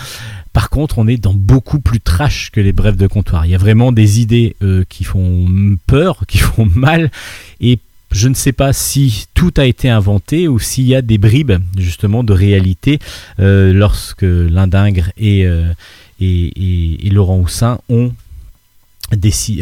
[0.54, 3.46] Par contre, on est dans beaucoup plus trash que les brèves de comptoir.
[3.46, 5.48] Il y a vraiment des idées euh, qui font
[5.86, 7.12] peur, qui font mal,
[7.60, 7.78] et
[8.12, 11.60] je ne sais pas si tout a été inventé ou s'il y a des bribes
[11.78, 13.00] justement de réalité
[13.40, 18.14] euh, lorsque Lindingre et, et, et- et Laurent Houssin ont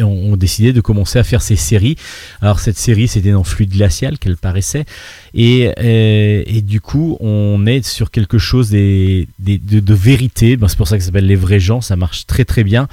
[0.03, 1.95] ont décidé de commencer à faire ces séries.
[2.41, 4.85] Alors cette série c'était dans Fluide Glacial qu'elle paraissait
[5.33, 10.57] et, euh, et du coup on est sur quelque chose des, des- de, de vérité.
[10.57, 12.87] Ben, c'est pour ça que ça s'appelle Les vrais gens, ça marche très très bien.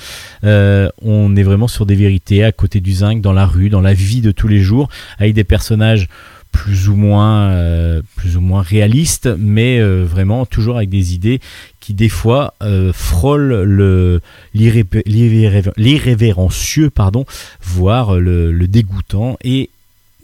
[0.45, 3.81] Euh, on est vraiment sur des vérités à côté du zinc, dans la rue, dans
[3.81, 4.89] la vie de tous les jours,
[5.19, 6.09] avec des personnages
[6.55, 11.41] plus ou moins euh, plus ou moins réalistes mais euh, vraiment toujours avec des idées
[11.81, 14.21] qui des fois euh, frôlent le
[14.55, 17.27] l'irré- l'irré- l'irrévérencieux pardon
[17.61, 19.69] voire le, dégoûtant et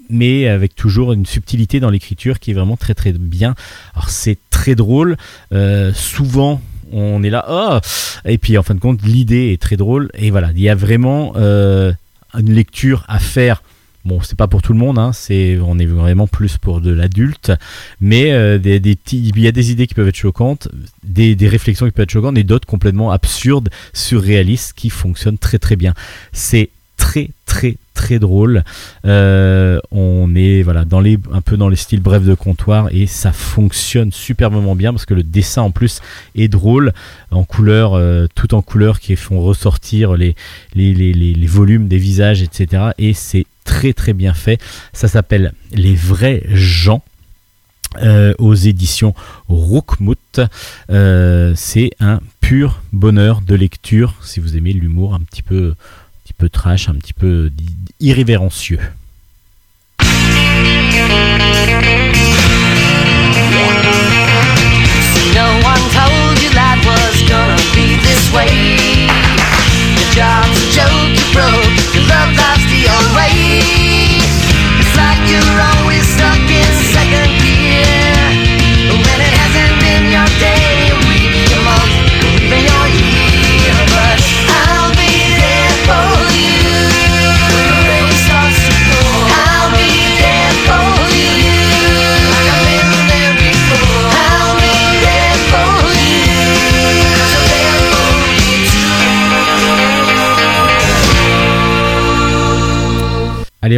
[0.08, 3.54] mais avec toujours une subtilité dans l'écriture qui est vraiment très très bien.
[3.94, 5.16] Alors c'est très drôle
[5.92, 6.62] souvent
[6.92, 7.78] on est là oh
[8.24, 10.76] et puis en fin de compte l'idée est très drôle et voilà il y a
[10.76, 13.62] vraiment une lecture à faire
[14.06, 16.90] Bon, c'est pas pour tout le monde, hein, c'est, on est vraiment plus pour de
[16.90, 17.52] l'adulte,
[18.00, 20.68] mais euh, il y a des idées qui peuvent être choquantes,
[21.02, 25.76] des, réflexions qui peuvent être choquantes, et d'autres complètement absurdes, surréalistes, qui fonctionnent très très
[25.76, 25.92] bien.
[26.32, 28.64] C'est très très très drôle.
[29.04, 30.84] Euh, on est voilà
[31.32, 35.14] un peu dans les styles brefs de comptoir et ça fonctionne superbement bien parce que
[35.14, 36.00] le dessin en plus
[36.34, 36.92] est drôle
[37.30, 40.34] en couleur, euh, tout en couleur qui font ressortir les,
[40.74, 42.90] les volumes des visages etc.
[42.98, 44.60] Et c'est très très bien fait.
[44.92, 47.02] Ça s'appelle Les vrais gens.
[48.02, 49.14] euh, aux éditions
[49.48, 50.40] Rookmout.
[50.90, 56.22] Euh, c'est un pur bonheur de lecture si vous aimez l'humour un petit peu, un
[56.22, 57.50] petit peu trash, un petit peu
[57.98, 58.78] irrévérencieux.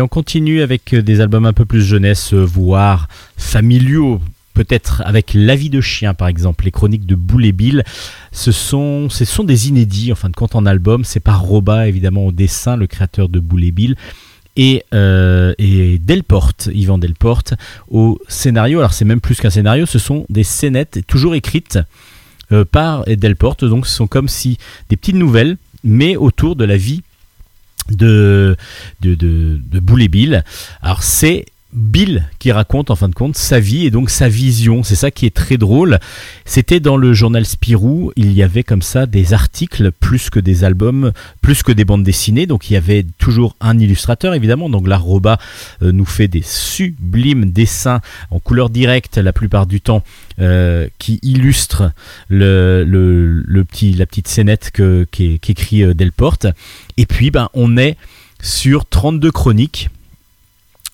[0.02, 4.20] On continue avec euh, des albums un peu plus jeunesse, euh, voire familiaux.
[4.54, 7.84] peut-être avec La vie de chien par exemple, les chroniques de Boule et Bill,
[8.32, 9.08] ce sont,
[9.44, 11.04] des inédits en fin de compte en album.
[11.04, 13.96] C'est par Roba évidemment au dessin, le créateur de Boule et Bill.
[14.54, 17.54] Et, euh, et Delporte, Yvan Delporte,
[17.90, 18.80] au scénario.
[18.80, 21.78] Alors c'est même plus qu'un scénario, ce sont des scénettes toujours écrites
[22.70, 23.64] par Delporte.
[23.64, 24.58] Donc ce sont comme si
[24.90, 27.02] des petites nouvelles, mais autour de la vie
[27.90, 28.56] de,
[29.00, 30.44] de, de, de Bill.
[30.82, 34.82] Alors c'est Bill qui raconte en fin de compte sa vie et donc sa vision.
[34.82, 35.98] C'est ça qui est très drôle.
[36.44, 40.64] C'était dans le journal Spirou, il y avait comme ça des articles plus que des
[40.64, 42.46] albums, plus que des bandes dessinées.
[42.46, 44.68] Donc il y avait toujours un illustrateur évidemment.
[44.68, 45.38] Donc là, Roba
[45.82, 48.00] euh, nous fait des sublimes dessins
[48.30, 50.02] en couleur directe la plupart du temps
[50.40, 51.92] euh, qui illustrent
[52.28, 52.84] le,
[53.68, 56.46] petit, la petite scénette qu'écrit euh, Delporte.
[56.96, 57.96] Et puis ben, on est
[58.42, 59.88] sur 32 chroniques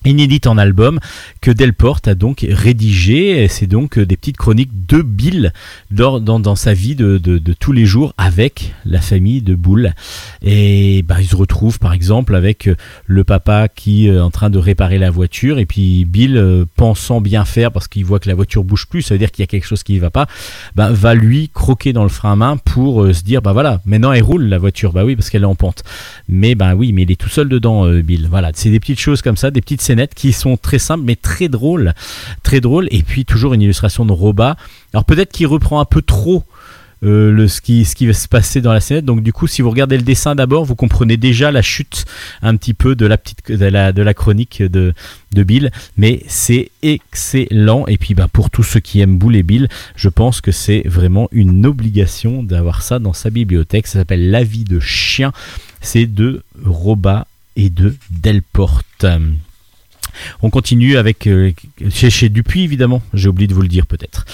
[0.05, 0.99] inédite en album
[1.41, 3.47] que Delporte a donc rédigé.
[3.49, 5.53] C'est donc euh, des petites chroniques de Bill
[5.91, 7.19] dans, sa vie de,
[7.59, 9.93] tous les jours avec la famille de Boule.
[10.41, 12.75] Et bah, il se retrouve par exemple avec euh,
[13.07, 17.19] le papa qui est en train de réparer la voiture et puis Bill euh, pensant
[17.19, 19.47] bien faire parce qu'il voit que la voiture bouge plus, ça veut dire qu'il y
[19.47, 20.27] a quelque chose qui ne va pas,
[20.75, 24.13] bah, va lui croquer dans le frein à main pour se dire bah voilà, maintenant
[24.13, 25.83] elle roule la voiture, bah oui parce qu'elle est en pente.
[26.27, 28.27] Mais bah oui, mais il est tout seul dedans Bill.
[28.29, 29.81] Voilà, c'est des petites choses comme ça, des petites
[30.15, 31.93] qui sont très simples mais très drôles,
[32.43, 32.87] très drôles.
[32.91, 34.57] Et puis toujours une illustration de Roba.
[34.93, 36.43] Alors peut-être qu'il reprend un peu trop.
[37.03, 39.05] euh, le, ce, qui, ce qui va se passer dans la scénette.
[39.05, 42.05] Donc du coup, si vous regardez le dessin d'abord, vous comprenez déjà la chute
[42.41, 44.93] un petit peu de la petite de la, de la chronique de,
[45.31, 45.71] de Bill.
[45.97, 47.85] Mais c'est excellent.
[47.87, 50.83] Et puis bah, pour tous ceux qui aiment Boule et Bill, je pense que c'est
[50.85, 53.87] vraiment une obligation d'avoir ça dans sa bibliothèque.
[53.87, 55.31] Ça s'appelle La vie de chien.
[55.81, 57.25] C'est de Roba
[57.55, 59.05] et de Delporte.
[60.41, 61.51] On continue avec euh,
[61.89, 64.25] chez, Dupuis évidemment, j'ai oublié de vous le dire peut-être.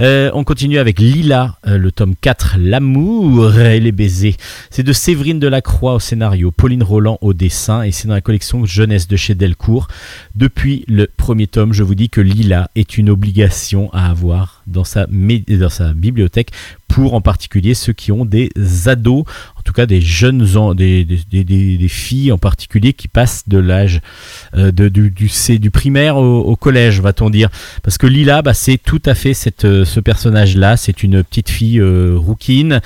[0.00, 4.36] Euh, on continue avec Lila, euh, le tome 4, L'amour et les baisers.
[4.70, 8.64] C'est de Séverine Delacroix au scénario, Pauline Roland au dessin et c'est dans la collection
[8.64, 9.88] Jeunesse de chez Delcourt.
[10.34, 14.84] Depuis le premier tome, je vous dis que Lila est une obligation à avoir dans
[14.84, 16.50] sa, dans sa bibliothèque
[16.88, 18.50] pour en particulier ceux qui ont des
[18.86, 19.24] ados,
[19.58, 20.44] en tout cas des jeunes,
[20.74, 24.00] des, des, filles en particulier qui passent de l'âge
[24.56, 27.48] euh, du, C- du primaire au, collège, va-t-on dire.
[27.82, 30.76] Parce que Lila, bah, c'est tout à fait cette, euh, ce personnage-là.
[30.76, 32.80] C'est une petite fille euh, rouquine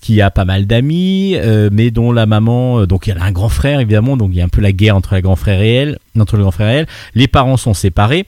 [0.00, 1.36] qui a pas mal d'amis,
[1.70, 4.44] mais dont la maman, donc elle a un grand frère évidemment, donc il y a
[4.44, 6.78] un peu la guerre entre la grand frère et elle, entre le grand frère et
[6.78, 6.86] elle.
[7.14, 8.26] Les parents sont séparés.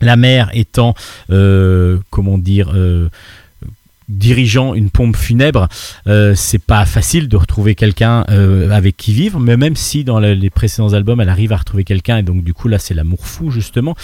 [0.00, 0.94] La mère étant,
[1.30, 3.08] euh, comment dire, euh,
[4.10, 5.66] dirigeant une pompe funèbre,
[6.08, 8.20] euh, c'est pas facile de retrouver quelqu'un
[8.70, 11.84] avec qui vivre, mais même si dans le- les précédents albums elle arrive à retrouver
[11.84, 13.96] quelqu'un et donc du coup là c'est l'amour fou justement.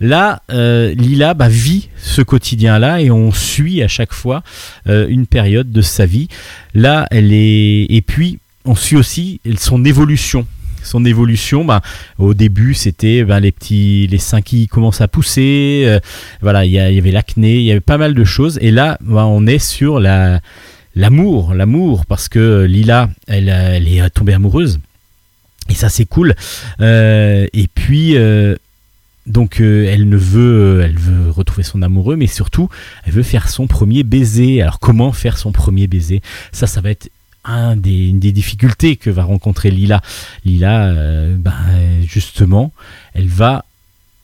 [0.00, 4.42] Là, Lila bah, vit ce quotidien-là et on suit à chaque fois
[4.86, 6.28] une période de sa vie.
[6.74, 10.46] Là, elle est et puis on suit aussi son évolution.
[10.82, 11.82] Son évolution, bah,
[12.18, 15.84] au début, c'était bah, les petits, les seins qui commencent à pousser.
[15.86, 16.00] euh,
[16.40, 18.58] voilà, il y, avait l'acné, il y avait pas mal de choses.
[18.60, 20.40] Et là, bah, on est sur la
[20.94, 24.80] l'amour, l'amour, parce que Lila, elle, euh, elle est tombée amoureuse.
[25.68, 26.34] Et ça, c'est cool.
[26.80, 28.56] Euh, et puis, euh,
[29.26, 32.68] donc, euh, elle ne veut, elle veut retrouver son amoureux, mais surtout,
[33.04, 34.62] elle veut faire son premier baiser.
[34.62, 36.22] Alors, comment faire son premier baiser?
[36.52, 37.10] Ça, ça va être
[37.76, 40.00] des, une des difficultés que va rencontrer Lila.
[40.44, 41.52] Lila, euh, ben,
[42.06, 42.72] justement,
[43.14, 43.64] elle va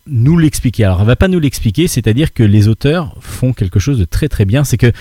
[0.07, 0.85] nous l'expliquer.
[0.85, 4.29] Alors, elle va pas nous l'expliquer, c'est-à-dire que les auteurs font quelque chose de très
[4.29, 4.93] très bien, c'est que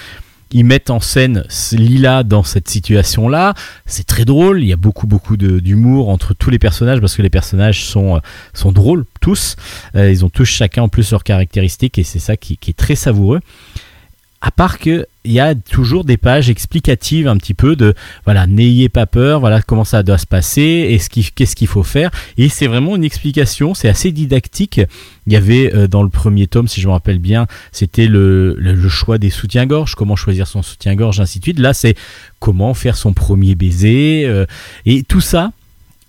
[0.56, 3.56] ils mettent en scène Lila dans cette situation-là.
[3.88, 4.62] C'est très drôle.
[4.62, 8.18] Il y a beaucoup beaucoup d'humour entre tous les personnages parce que les personnages sont
[8.18, 8.20] euh,
[8.54, 9.56] sont drôles tous.
[9.96, 12.96] Euh, ils ont tous chacun en plus leurs caractéristiques et c'est ça qui est très
[12.96, 13.40] savoureux.
[14.46, 17.94] À part que il y a toujours des pages explicatives un petit peu de
[18.26, 21.82] voilà n'ayez pas peur voilà comment ça doit se passer et ce qu'est-ce qu'il faut
[21.82, 22.12] faire.
[22.38, 24.82] Et c'est vraiment une explication c'est assez didactique.
[25.28, 28.54] Il y avait euh, dans le premier tome si je me rappelle bien c'était le,
[28.58, 31.60] le, le choix des soutiens-gorge comment choisir son soutien-gorge ainsi de suite.
[31.60, 31.96] Là c'est
[32.40, 34.46] comment faire son premier baiser euh,
[34.86, 35.54] et tout ça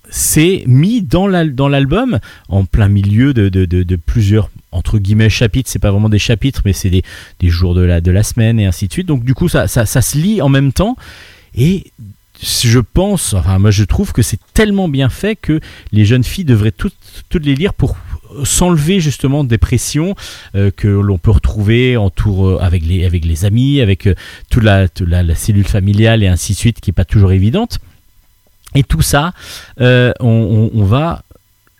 [0.09, 5.69] c'est mis dans l'al- dans l'album en plein milieu de, plusieurs entre guillemets chapitres.
[5.69, 7.03] C'est pas vraiment des chapitres mais c'est des,
[7.49, 9.07] jours de la, semaine et ainsi de suite.
[9.07, 10.95] Donc du coup ça, se lit en même temps.
[11.55, 11.91] Et
[12.41, 16.43] je pense enfin moi je trouve que c'est tellement bien fait que les jeunes filles
[16.43, 16.93] devraient toutes,
[17.33, 17.95] les lire pour
[18.43, 20.15] s'enlever justement des pressions
[20.55, 24.15] euh, que l'on peut retrouver entour euh, avec les amis avec euh,
[24.49, 27.79] toute la, la, cellule familiale et ainsi de suite qui est pas toujours évidente
[28.75, 29.33] et tout ça,
[29.81, 31.23] euh, on, va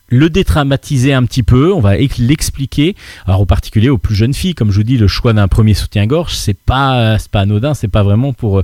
[0.07, 2.95] le dédramatiser un petit peu, on va ex- l'expliquer.
[3.25, 5.73] Alors en particulier aux plus jeunes filles, comme je vous dis, le choix d'un premier
[5.73, 8.63] soutien-gorge, c'est pas pas anodin, c'est pas vraiment pour euh,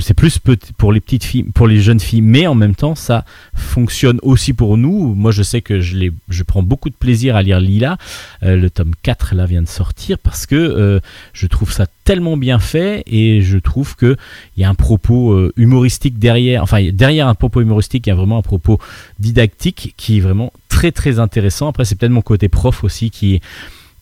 [0.00, 0.38] c'est plus
[0.76, 3.24] pour les petites filles, pour les jeunes filles, mais en même temps ça
[3.54, 5.14] fonctionne aussi pour nous.
[5.14, 7.98] Moi je sais que je, prends beaucoup de plaisir à lire Lila.
[8.42, 11.00] Euh, le tome 4 là vient de sortir parce que euh,
[11.32, 14.16] je trouve ça tellement bien fait et je trouve que
[14.56, 16.62] il y a un propos euh, humoristique derrière.
[16.62, 18.78] Enfin derrière un propos humoristique, il y a vraiment un propos
[19.18, 21.68] didactique qui est vraiment très très intéressant.
[21.68, 23.40] Après c'est peut-être mon côté prof aussi qui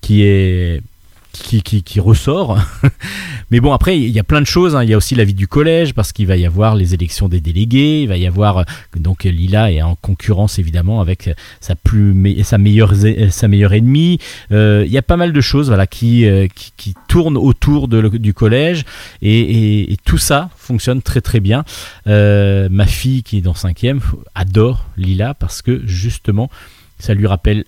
[0.00, 0.82] qui est
[1.42, 2.58] qui, ressort.
[3.50, 4.74] Mais bon, après, il y a plein de choses.
[4.76, 4.82] hein.
[4.82, 7.28] Il y a aussi la vie du collège, parce qu'il va y avoir les élections
[7.28, 8.02] des délégués.
[8.02, 8.58] Il va y avoir.
[8.58, 8.64] euh,
[8.96, 11.30] Donc, Lila est en concurrence, évidemment, avec
[11.60, 14.18] sa, plus sa, meilleure, zé- sa meilleure ennemie.
[14.52, 18.34] Euh, il y a pas mal de choses voilà, qui, euh, qui, tournent autour du
[18.34, 18.84] collège.
[19.22, 21.64] Et, tout ça fonctionne très, très bien.
[22.06, 23.84] Euh, ma fille, qui est dans 5
[24.34, 26.50] adore Lila, parce que justement,
[26.98, 27.64] ça lui rappelle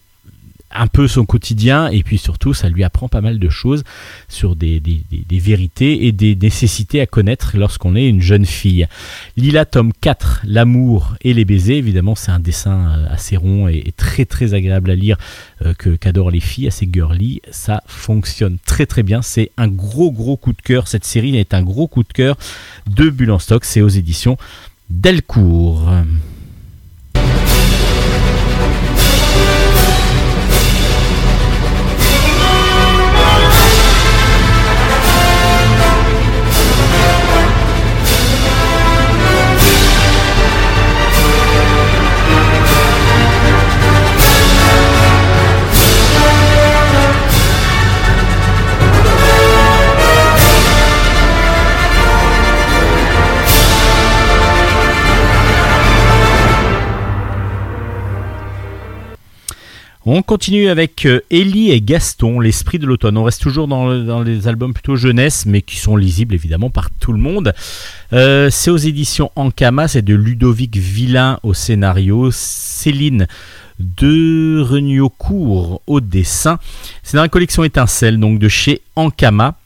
[0.71, 3.85] un peu son quotidien et puis surtout ça lui apprend pas mal de choses
[4.29, 4.83] sur des,
[5.31, 8.87] vérités et des nécessités à connaître lorsqu'on est une jeune fille.
[9.37, 13.83] Lila tome 4, l'amour et les baisers, évidemment c'est un dessin euh, assez rond et,
[13.87, 15.17] et très très agréable à lire
[15.65, 20.13] euh, que qu'adorent les filles, assez girly, ça fonctionne très très bien, c'est un gros
[20.13, 22.37] gros coup de cœur, cette série est un gros coup de cœur
[22.87, 24.37] de Bulle en stock, c'est aux éditions
[24.91, 25.91] Delcourt.
[60.11, 63.19] On continue avec euh, Ellie et Gaston, l'esprit de l'automne.
[63.19, 66.89] On reste toujours dans, le- les albums plutôt jeunesse, mais qui sont lisibles évidemment par
[66.99, 67.53] tout le monde.
[68.15, 73.27] Euh, c'est aux éditions Ankama, c'est de Ludovic Villain au scénario, Céline
[73.79, 76.59] de Reniocourt au dessin.
[77.03, 79.57] C'est dans la collection Étincelle, donc de chez Ankama.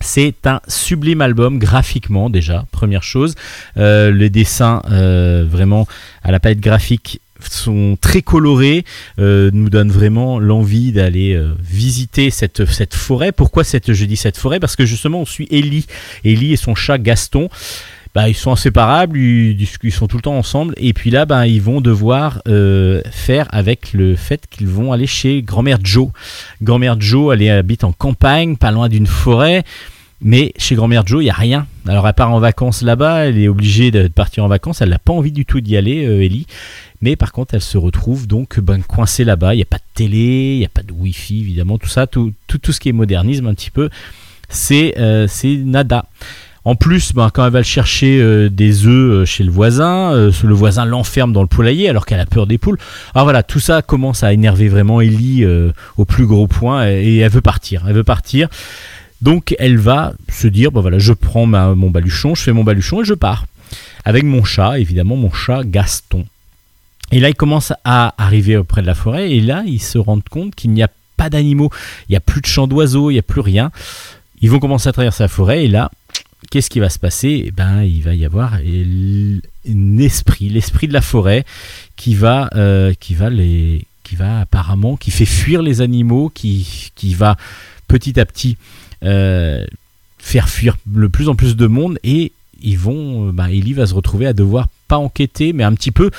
[0.00, 3.34] C'est un sublime album graphiquement déjà, première chose.
[3.78, 5.88] Euh, les dessins euh, vraiment
[6.22, 8.84] à la palette graphique sont très colorés,
[9.18, 13.32] euh, nous donnent vraiment l'envie d'aller euh, visiter cette, cette forêt.
[13.32, 14.60] Pourquoi cette, je dis cette forêt?
[14.60, 15.86] Parce que justement on suit Ellie.
[16.24, 17.48] Ellie et son chat Gaston.
[18.16, 21.60] Bah, ils sont inséparables, ils, sont tout le temps ensemble, et puis là, bah, ils
[21.60, 26.08] vont devoir euh, faire avec le fait qu'ils vont aller chez grand-mère Joe.
[26.62, 29.64] Grand-mère Joe, elle habite en campagne, pas loin d'une forêt,
[30.22, 31.66] mais chez grand-mère Joe, il n'y a rien.
[31.86, 34.98] Alors, elle part en vacances là-bas, elle est obligée de partir en vacances, elle n'a
[34.98, 36.46] pas envie du tout d'y aller, Ellie.
[37.00, 39.54] Mais par contre, elle se retrouve donc ben, coincée là-bas.
[39.54, 42.06] Il n'y a pas de télé, il n'y a pas de Wi-Fi, évidemment, tout ça,
[42.06, 43.90] tout, ce qui est modernisme un petit peu,
[44.48, 46.06] c'est euh, nada.
[46.64, 50.54] En plus, ben, quand elle va chercher euh, des œufs euh, chez le voisin, le
[50.54, 52.78] voisin l'enferme dans le poulailler alors qu'elle a peur des poules.
[53.14, 55.46] Alors voilà, tout ça commence à énerver vraiment Ellie
[55.96, 57.84] au plus gros point et, elle veut partir.
[57.88, 58.48] Elle veut partir.
[59.22, 63.02] Donc elle va se dire, bon voilà, je prends mon baluchon, je fais mon baluchon
[63.02, 63.46] et je pars.
[64.04, 66.24] Avec mon chat, évidemment, mon chat Gaston.
[67.12, 69.30] Et là, il commence à arriver auprès de la forêt.
[69.30, 71.70] Et là, ils se rendent compte qu'il n'y a pas d'animaux,
[72.08, 73.70] il n'y a plus de chants d'oiseaux, il n'y a plus rien.
[74.42, 75.64] Ils vont commencer à traverser la forêt.
[75.64, 75.90] Et là,
[76.50, 77.44] qu'est-ce qui va se passer?
[77.46, 81.44] Eh ben, il va y avoir un esprit, l'esprit de la forêt,
[81.96, 86.92] qui va, euh, qui va les, qui va apparemment, qui fait fuir les animaux, qui,
[86.94, 87.36] qui va
[87.88, 88.56] petit à petit
[89.02, 89.64] euh,
[90.18, 91.98] faire fuir le plus en plus de monde.
[92.04, 92.32] Et
[92.62, 96.10] ils vont, bah, Ellie va se retrouver à devoir pas enquêter, mais un petit peu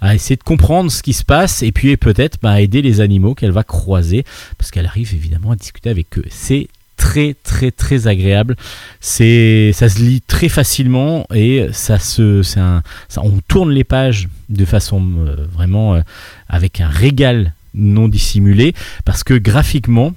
[0.00, 3.34] à essayer de comprendre ce qui se passe et puis peut-être bah, aider les animaux
[3.34, 4.24] qu'elle va croiser
[4.58, 6.24] parce qu'elle arrive évidemment à discuter avec eux.
[6.30, 8.56] C'est très très très agréable.
[9.00, 14.28] C'est ça se lit très facilement et ça se un ça- on tourne les pages
[14.48, 16.00] de façon euh, vraiment euh,
[16.48, 18.74] avec un régal non dissimulé
[19.04, 20.14] parce que graphiquement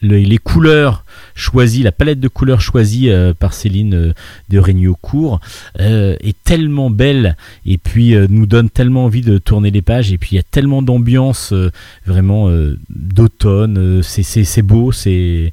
[0.00, 1.04] le- les couleurs
[1.34, 4.12] choisies, la palette de couleurs choisie euh, par Céline euh,
[4.48, 5.40] de Régnaucourt
[5.80, 10.18] euh, est tellement belle et puis nous donne tellement envie de tourner les pages et
[10.18, 11.52] puis il y a tellement d'ambiance
[12.06, 12.50] vraiment
[12.90, 15.52] d'automne, c'est- beau, c'est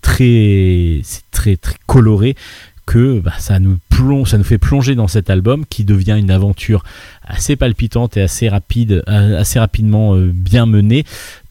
[0.00, 1.00] très
[1.30, 2.34] très très coloré
[2.86, 6.30] que bah, ça nous plonge, ça nous fait plonger dans cet album qui devient une
[6.30, 6.84] aventure
[7.22, 11.04] assez palpitante et assez rapide, assez rapidement bien menée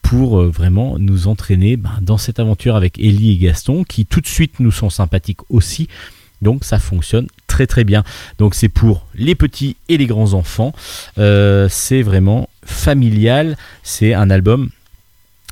[0.03, 4.21] pour euh, vraiment nous entraîner bah, dans cette aventure avec Ellie et Gaston qui tout
[4.21, 5.87] de suite nous sont sympathiques aussi.
[6.43, 8.03] Donc ça fonctionne très très bien.
[8.37, 10.73] Donc c'est pour les petits et les grands enfants.
[11.17, 13.57] Euh, c'est vraiment familial.
[13.81, 14.69] C'est un album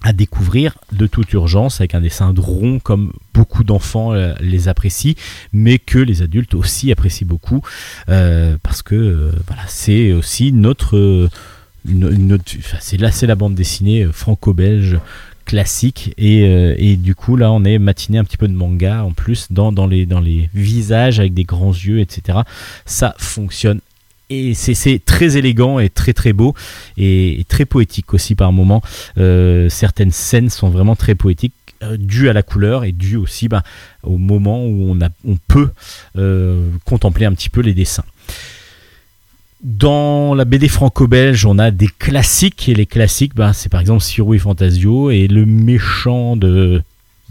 [0.04, 5.14] à découvrir de toute urgence avec un dessin rond comme beaucoup d'enfants euh, les apprécient
[5.54, 7.62] mais que les adultes aussi apprécient beaucoup
[8.08, 11.30] parce que voilà c'est aussi notre
[12.80, 15.00] c'est la bande dessinée euh, franco-belge
[15.46, 16.14] classique.
[16.18, 19.12] Et, euh, et du coup là on est matiné un petit peu de manga en
[19.12, 22.40] plus dans, les, visages avec des grands yeux etc
[22.86, 23.80] ça fonctionne.
[24.30, 26.56] Et c'est- très élégant et très très beau
[26.96, 28.82] et, très poétique aussi par moments.
[29.18, 31.54] Euh, certaines scènes sont vraiment très poétiques
[31.98, 33.64] dues à la couleur et dues aussi bah,
[34.04, 35.72] au moment où on, peut
[36.86, 38.06] contempler un petit peu les dessins.
[39.64, 44.02] Dans la BD franco-belge, on a des classiques et les classiques, bah, c'est par exemple
[44.02, 46.82] Spirou et Fantasio et le méchant de,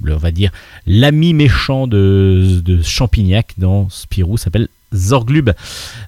[0.09, 0.53] on va dire,
[0.87, 5.51] l'ami méchant de, de Champignac dans Spirou s'appelle Zorglub.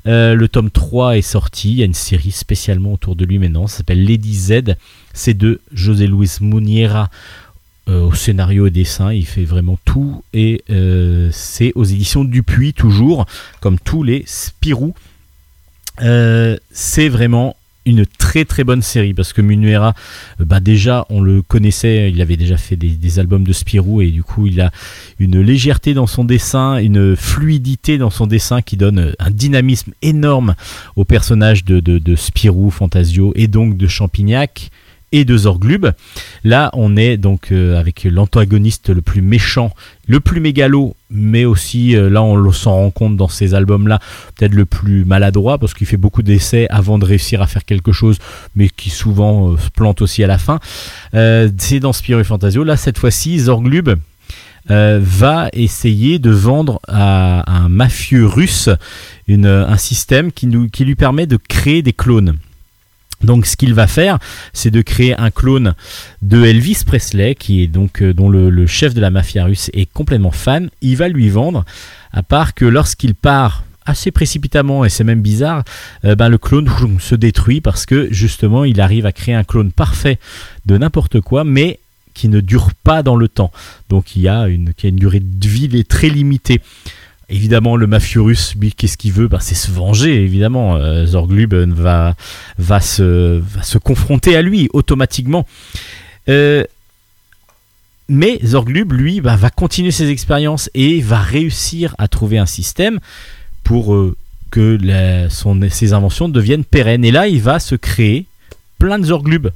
[0.07, 3.41] Euh, le tome 3 est sorti, il y a une série spécialement autour de lui
[3.41, 4.77] maintenant, ça s'appelle Lady Z.
[5.13, 7.11] C'est de José Luis Muniera
[7.89, 12.75] euh, au scénario et dessin, il fait vraiment tout et euh, c'est aux éditions Dupuis
[12.75, 13.27] toujours,
[13.61, 14.95] comme tous les Spirou.
[16.01, 19.95] Euh, c'est vraiment une très très bonne série parce que Munuera,
[20.41, 24.11] euh, bah déjà on le connaissait, il avait déjà fait des, albums de Spirou et
[24.11, 24.71] du coup il a
[25.19, 29.93] une légèreté dans son dessin, une fluidité dans son dessin qui donne euh, un dynamisme
[30.01, 30.55] énorme
[30.95, 34.71] au personnage de Spirou, Fantasio et donc de Champignac
[35.13, 35.93] et de Zorglub.
[36.43, 39.71] Là, on est donc euh, avec l'antagoniste le plus méchant,
[40.09, 44.01] le plus mégalo, mais aussi, euh, là, on s'en rend compte dans ces albums-là,
[44.37, 47.93] peut-être le plus maladroit, parce qu'il fait beaucoup d'essais avant de réussir à faire quelque
[47.93, 48.19] chose,
[48.57, 50.59] mais qui souvent euh, se plante aussi à la fin.
[51.13, 52.65] C'est dans Spirou et Fantasio.
[52.65, 53.91] Là, cette fois-ci, Zorglub
[54.69, 58.71] va essayer de vendre à un mafieux russe
[59.29, 62.39] un système qui lui permet de créer des clones.
[63.23, 64.19] Donc ce qu'il va faire,
[64.53, 65.75] c'est de créer un clone
[66.23, 69.91] de Elvis Presley, qui est donc euh, dont le, chef de la mafia russe est
[69.91, 70.71] complètement fan.
[70.81, 71.65] Il va lui vendre,
[72.13, 75.65] à part que lorsqu'il part assez précipitamment, et c'est même bizarre,
[76.05, 76.69] euh, ben, le clone
[77.01, 80.19] se détruit parce que justement il arrive à créer un clone parfait
[80.67, 81.81] de n'importe quoi, mais
[82.15, 83.51] qui ne dure pas dans le temps.
[83.89, 86.61] Donc il y a une, durée de vie très limitée.
[87.29, 89.29] Évidemment, le mafieux russe, lui, qu'est-ce qu'il veut?
[89.29, 90.77] Ben, C'est se venger, évidemment.
[90.77, 92.15] Euh, Zorglub euh, va,
[92.59, 95.47] va, se, va se confronter à lui automatiquement.
[96.29, 96.65] Euh,
[98.09, 102.99] mais Zorglub, lui, bah, va continuer ses expériences et va réussir à trouver un système
[103.65, 103.97] pour
[104.51, 104.79] que
[105.31, 107.05] son, ses inventions deviennent pérennes.
[107.05, 108.27] Et là, il va se créer
[108.79, 109.49] plein de Zorglub.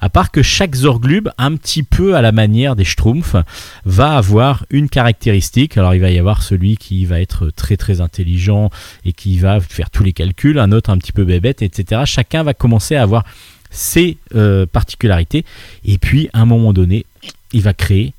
[0.00, 3.36] À part que chaque Zorglub, un petit peu à la manière des Schtroumpfs,
[3.84, 5.76] va avoir une caractéristique.
[5.76, 8.70] Alors il va y avoir celui qui va être très très intelligent
[9.04, 12.02] et qui va faire tous les calculs, un autre un petit peu bébête, etc.
[12.06, 13.24] Chacun va commencer à avoir
[13.70, 15.44] ses euh, particularités.
[15.84, 17.04] Et puis à un moment donné,
[17.52, 18.14] il va créer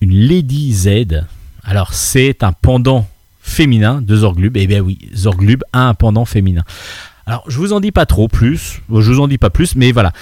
[0.00, 1.24] une Lady Z.
[1.64, 3.06] Alors c'est un pendant
[3.42, 4.56] féminin de Zorglub.
[4.56, 6.64] Et bien oui, Zorglub a un pendant féminin.
[7.26, 9.92] Alors je vous en dis pas trop plus, je vous en dis pas plus, mais
[9.92, 10.12] voilà,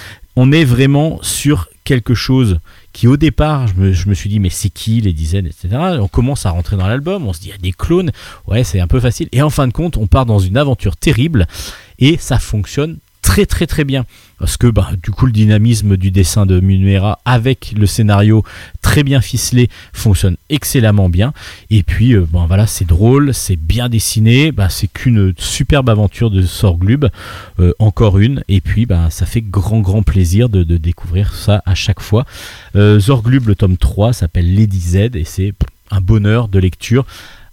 [0.41, 2.61] on est vraiment sur quelque chose
[2.93, 5.69] qui au départ, je me, suis dit mais c'est qui les dizaines, etc.
[6.01, 8.13] On commence à rentrer dans l'album, on se dit il y a des clones,
[8.47, 10.97] ouais c'est un peu facile, et en fin de compte on part dans une aventure
[10.97, 11.49] terrible
[11.99, 12.99] et ça fonctionne
[13.29, 14.07] très très très bien.
[14.39, 18.43] Parce que bah, du coup le dynamisme du dessin de Munuera avec le scénario
[18.81, 21.35] très bien ficelé fonctionne excellemment bien.
[21.69, 26.41] Et puis euh, voilà c'est drôle c'est bien dessiné bah, c'est qu'une superbe aventure de
[26.41, 27.09] Sorglub
[27.61, 28.43] euh, encore une.
[28.49, 32.25] Et puis bah, ça fait grand grand plaisir de, découvrir ça à chaque fois.
[32.77, 35.53] Euh, Zorglub le tome 3 s'appelle Lady Z et c'est
[35.91, 37.05] un bonheur de lecture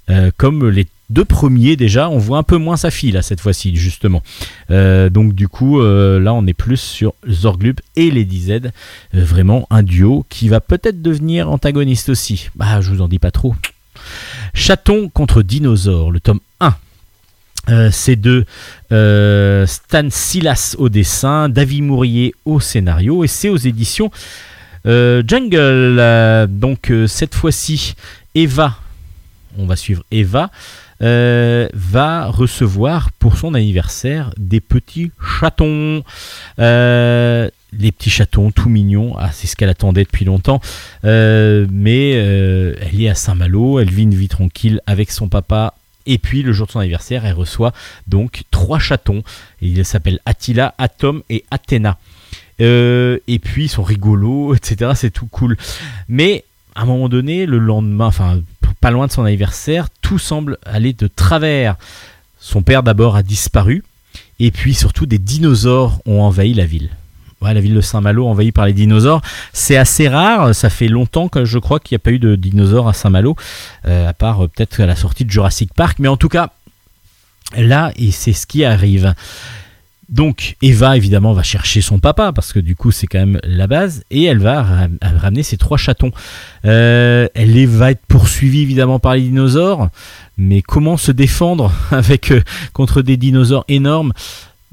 [0.07, 3.41] Euh, comme les deux premiers déjà on voit un peu moins sa fille là cette
[3.41, 4.23] fois-ci justement
[4.72, 8.52] euh, donc du coup, euh, là, on est plus sur Zorglub et Lady Z.
[8.52, 8.69] Euh,
[9.14, 12.49] vraiment un duo qui va peut-être devenir antagoniste aussi.
[12.56, 13.56] Bah, je vous en dis pas trop.
[14.53, 16.76] Chaton contre dinosaure, le tome 1.
[17.69, 18.45] Euh, c'est de
[19.65, 24.11] Stan Silas au dessin, David Mourier au scénario, et c'est aux éditions
[24.86, 26.48] Jungle.
[26.49, 27.95] Donc cette fois-ci,
[28.36, 28.77] Eva,
[29.57, 30.49] on va suivre Eva,
[31.02, 36.03] euh, va recevoir pour son anniversaire des petits chatons.
[36.60, 40.61] Euh, les petits chatons tout mignons, ah, c'est ce qu'elle attendait depuis longtemps.
[41.03, 45.73] Euh, mais elle est à Saint-Malo, elle vit une vie tranquille avec son papa.
[46.06, 47.73] Et puis le jour de son anniversaire, elle reçoit
[48.07, 49.23] donc trois chatons.
[49.61, 51.98] Ils s'appellent Attila, Atom et Athéna.
[52.60, 54.91] Et puis ils sont rigolos, etc.
[54.95, 55.57] C'est tout cool.
[56.07, 56.45] Mais
[56.76, 58.41] à un moment donné, le lendemain, enfin
[58.86, 61.76] pas loin de son anniversaire, tout semble aller de travers.
[62.40, 63.84] Son père d'abord a disparu.
[64.40, 66.91] Et puis surtout, des dinosaures ont envahi la ville.
[67.41, 69.24] Ouais, la ville de Saint-Malo envahie par les dinosaures.
[69.53, 72.36] C'est assez rare, ça fait longtemps que je crois qu'il n'y a pas eu de
[72.36, 73.36] dinosaures à Saint-Malo,
[73.88, 75.98] euh, à part euh, peut-être à la sortie de Jurassic Park.
[75.98, 76.52] Mais en tout cas,
[77.57, 79.16] là, et c'est ce qui arrive.
[80.07, 83.65] Donc Eva évidemment va chercher son papa parce que du coup c'est quand même la
[83.68, 86.11] base et elle va ra- ramener ses trois chatons.
[86.65, 89.90] Euh, elle va être poursuivie évidemment par les dinosaures,
[90.38, 92.41] mais comment se défendre avec euh,
[92.73, 94.14] contre des dinosaures énormes?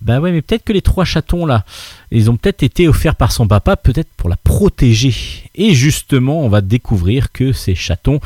[0.03, 1.65] Bah ouais, mais peut-être que les trois chatons là,
[2.11, 5.15] ils ont peut-être été offerts par son papa, peut-être pour la protéger.
[5.55, 8.19] Et justement, on va découvrir que ces chatons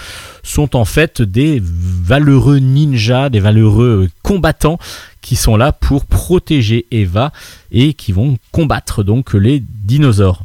[0.43, 4.79] sont en fait des valeureux ninjas, des valeureux combattants
[5.21, 7.31] qui sont là pour protéger Eva
[7.71, 10.45] et qui vont combattre donc les dinosaures.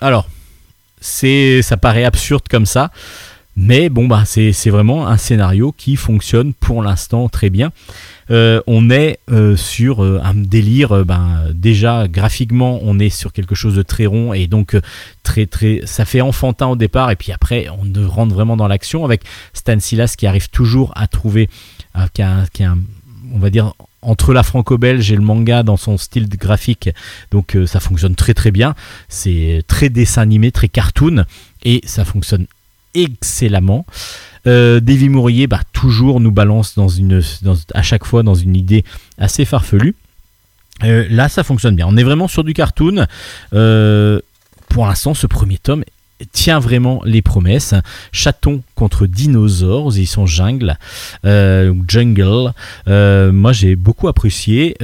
[0.00, 0.26] Alors,
[1.00, 2.90] c'est, ça paraît absurde comme ça,
[3.56, 7.72] mais bon bah c'est, vraiment un scénario qui fonctionne pour l'instant très bien.
[8.30, 13.54] Euh, on est euh, sur euh, un délire, ben, déjà graphiquement on est sur quelque
[13.54, 14.76] chose de très rond et donc
[15.22, 19.04] très très, ça fait enfantin au départ et puis après on rentre vraiment dans l'action
[19.04, 19.22] avec
[19.54, 21.48] Stan Silas qui arrive toujours à trouver,
[22.12, 22.74] qui a qui a
[23.32, 23.72] on va dire
[24.02, 26.90] entre la franco-belge et le manga dans son style graphique.
[27.32, 28.74] Donc ça fonctionne très très bien.
[29.08, 31.24] C'est très dessin animé, très cartoon
[31.64, 32.46] et ça fonctionne
[33.02, 33.86] excellemment.
[34.46, 36.76] Euh, Davy Mourier, bah, toujours nous balance
[37.74, 38.84] à chaque fois dans une idée
[39.18, 39.94] assez farfelue.
[40.84, 41.86] Euh, là, ça fonctionne bien.
[41.88, 43.06] On est vraiment sur du cartoon.
[43.54, 44.20] Euh,
[44.68, 45.84] pour l'instant, ce premier tome
[46.32, 47.74] tient vraiment les promesses.
[48.12, 50.78] Chaton contre dinosaures, ils sont jungle,
[51.24, 52.52] euh, jungle.
[52.86, 54.76] Moi, j'ai beaucoup apprécié.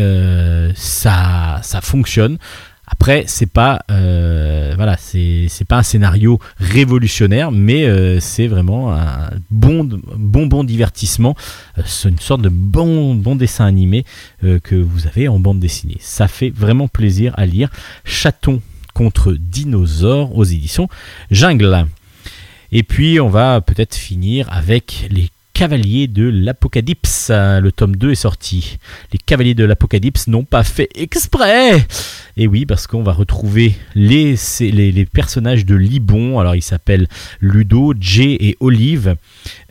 [0.75, 2.39] Ça, ça fonctionne.
[2.93, 10.47] Après, c'est pas, euh, pas un scénario révolutionnaire, mais euh, c'est vraiment un bon, bon,
[10.47, 11.35] bon divertissement.
[11.79, 14.05] Euh, c'est une sorte de bon, bon dessin animé
[14.63, 15.97] que vous avez en bande dessinée.
[16.01, 17.71] Ça fait vraiment plaisir à lire.
[18.05, 18.61] Chaton
[18.93, 20.89] contre dinosaures aux éditions
[21.31, 21.87] Jungle.
[22.73, 27.31] Et puis on va peut-être finir avec les Cavaliers de l'Apocalypse.
[27.31, 28.79] Le tome 2 est sorti.
[29.13, 31.87] Les Cavaliers de l'Apocalypse n'ont pas fait exprès.
[32.37, 34.37] Et oui, parce qu'on va retrouver les
[35.13, 36.39] personnages de Libon.
[36.39, 37.09] Alors ils s'appellent
[37.41, 39.17] Ludo, Jay et Olive.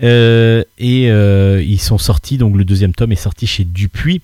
[0.04, 4.22] Euh, et euh, ils sont sortis, donc le deuxième tome est sorti chez Dupuis.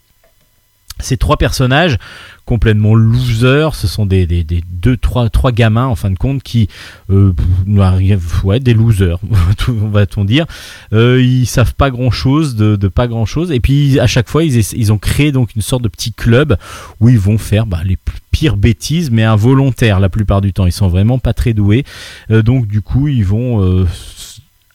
[0.99, 1.97] Ces trois personnages
[2.45, 6.41] complètement losers, ce sont des, des, des deux, trois, trois gamins en fin de compte
[6.43, 6.69] qui
[7.09, 7.33] euh,
[7.65, 9.19] n'arrivent- ouais, des losers,
[9.67, 10.45] on va-t-on dire.
[10.93, 13.51] Euh, ils savent pas grand chose de, de pas grand chose.
[13.51, 16.57] Et puis à chaque fois, ils, ils ont créé donc une sorte de petit club
[17.01, 17.97] où ils vont faire bah, les
[18.31, 20.65] pires bêtises, mais involontaires la plupart du temps.
[20.65, 21.83] Ils sont vraiment pas très doués.
[22.31, 23.85] Euh, donc du coup, ils vont euh,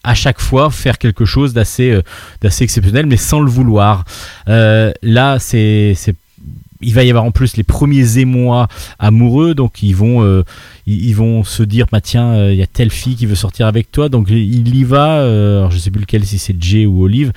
[0.03, 2.01] à chaque fois faire quelque chose d'assez euh,
[2.41, 4.05] d'assez exceptionnel, mais sans le vouloir.
[4.47, 5.95] Euh, là, c'est
[6.83, 8.67] il va y avoir en plus les premiers émois
[8.99, 10.43] amoureux, donc ils vont, euh,
[10.85, 13.91] ils, vont se dire, bah tiens, il y a telle fille qui veut sortir avec
[13.91, 15.19] toi, donc il y va.
[15.19, 17.31] euh, alors je sais plus lequel, si c'est Jay ou Olive.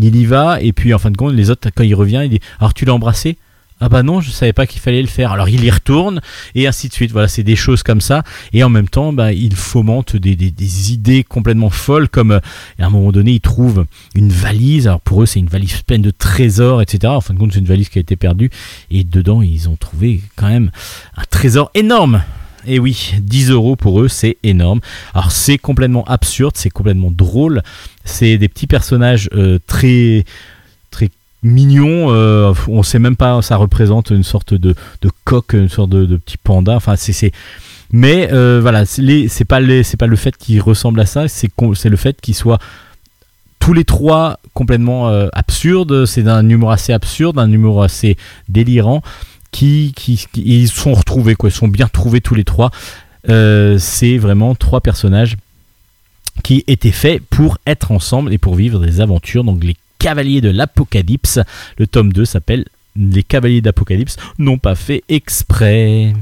[0.00, 2.30] Il y va et puis en fin de compte, les autres, quand il revient, il
[2.30, 3.36] dit, alors tu l'as embrassé?
[3.80, 5.32] Ah bah non, je savais pas qu'il fallait le faire.
[5.32, 6.20] Alors il y retourne
[6.54, 7.12] et ainsi de suite.
[7.12, 8.24] Voilà, c'est des choses comme ça.
[8.52, 12.40] Et en même temps, bah, il fomente des, idées complètement folles, comme euh,
[12.78, 14.88] à un moment donné, il trouve une valise.
[14.88, 17.12] Alors pour eux, c'est une valise pleine de trésors, etc.
[17.12, 18.50] En fin de compte, c'est une valise qui a été perdue.
[18.90, 20.70] Et dedans, ils ont trouvé quand même
[21.16, 22.22] un trésor énorme.
[22.66, 24.80] Et oui, 10 euros pour eux, c'est énorme.
[25.14, 27.62] Alors c'est complètement absurde, c'est complètement drôle.
[28.04, 30.24] C'est des petits personnages euh, très
[31.42, 32.08] très mignons.
[32.10, 36.16] euh, on sait même pas, ça représente une sorte de, de coq, une sorte de,
[36.16, 36.74] petit panda.
[36.74, 37.32] Enfin, c'est
[37.90, 39.60] mais euh, voilà, c'est pas,
[39.98, 41.48] pas le fait qu'ils ressemblent à ça, c'est
[41.88, 42.58] le fait qu'ils soient
[43.58, 46.04] tous les trois complètement euh, absurdes.
[46.04, 48.16] C'est d'un humour assez absurde, un humour assez
[48.48, 49.02] délirant.
[49.50, 51.48] Qui, qui, qui- ils sont retrouvés, quoi.
[51.48, 52.70] Ils sont bien trouvés tous les trois.
[53.30, 55.38] Euh, c'est vraiment trois personnages
[56.44, 59.44] qui étaient faits pour être ensemble et pour vivre des aventures.
[59.44, 61.40] Donc les Cavaliers de l'Apocalypse.
[61.78, 62.64] Le tome 2 s'appelle
[62.96, 66.12] Les Cavaliers d'Apocalypse n'ont pas fait exprès.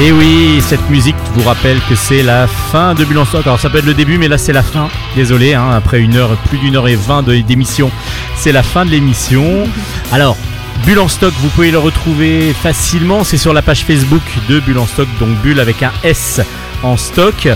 [0.00, 3.46] Et oui, cette musique vous rappelle que c'est la fin de Stock.
[3.46, 4.88] Alors ça peut être le début, mais là c'est la fin.
[5.14, 7.90] Désolé, hein, après une heure, plus d'une heure et vingt d'émission,
[8.36, 9.64] c'est la fin de l'émission.
[10.10, 10.36] Alors,
[10.84, 13.24] Bulle en Stock, vous pouvez le retrouver facilement.
[13.24, 16.40] C'est sur la page Facebook de Bulle en Stock, donc Bulle avec un S
[16.82, 17.48] en stock.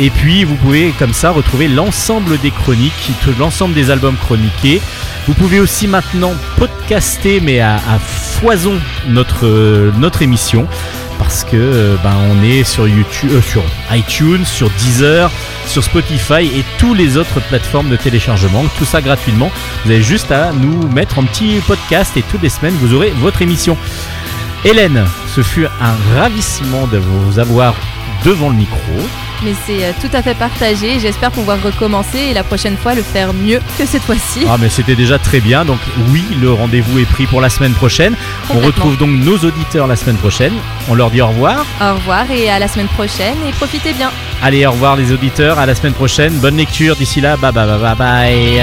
[0.00, 4.80] Et puis vous pouvez comme ça retrouver l'ensemble des chroniques, l'ensemble des albums chroniqués.
[5.26, 10.66] Vous pouvez aussi maintenant podcaster, mais à, foison, notre, euh, notre émission
[11.22, 13.62] parce que euh, ben, on est sur YouTube, euh, sur
[13.92, 15.30] iTunes, sur Deezer,
[15.66, 18.64] sur Spotify et tous les autres plateformes de téléchargement.
[18.76, 19.52] Tout ça gratuitement.
[19.84, 23.10] Vous avez juste à nous mettre un petit podcast et toutes les semaines vous aurez
[23.10, 23.76] votre émission.
[24.64, 27.76] Hélène, ce fut un ravissement de vous avoir
[28.24, 28.78] devant le micro.
[29.44, 31.00] Mais c'est euh, tout à fait partagé.
[31.00, 34.44] J'espère pouvoir recommencer et la prochaine fois le faire mieux que cette fois-ci.
[34.48, 35.80] Ah mais c'était déjà très bien, donc
[36.10, 38.14] oui, le rendez-vous est pris pour la semaine prochaine.
[38.50, 40.52] On retrouve donc nos auditeurs la semaine prochaine.
[40.88, 41.64] On leur dit au revoir.
[41.80, 44.10] Au revoir et à la semaine prochaine et profitez bien.
[44.42, 46.34] Allez, au revoir les auditeurs, à la semaine prochaine.
[46.38, 48.62] Bonne lecture d'ici là, bye bye bye bye bye.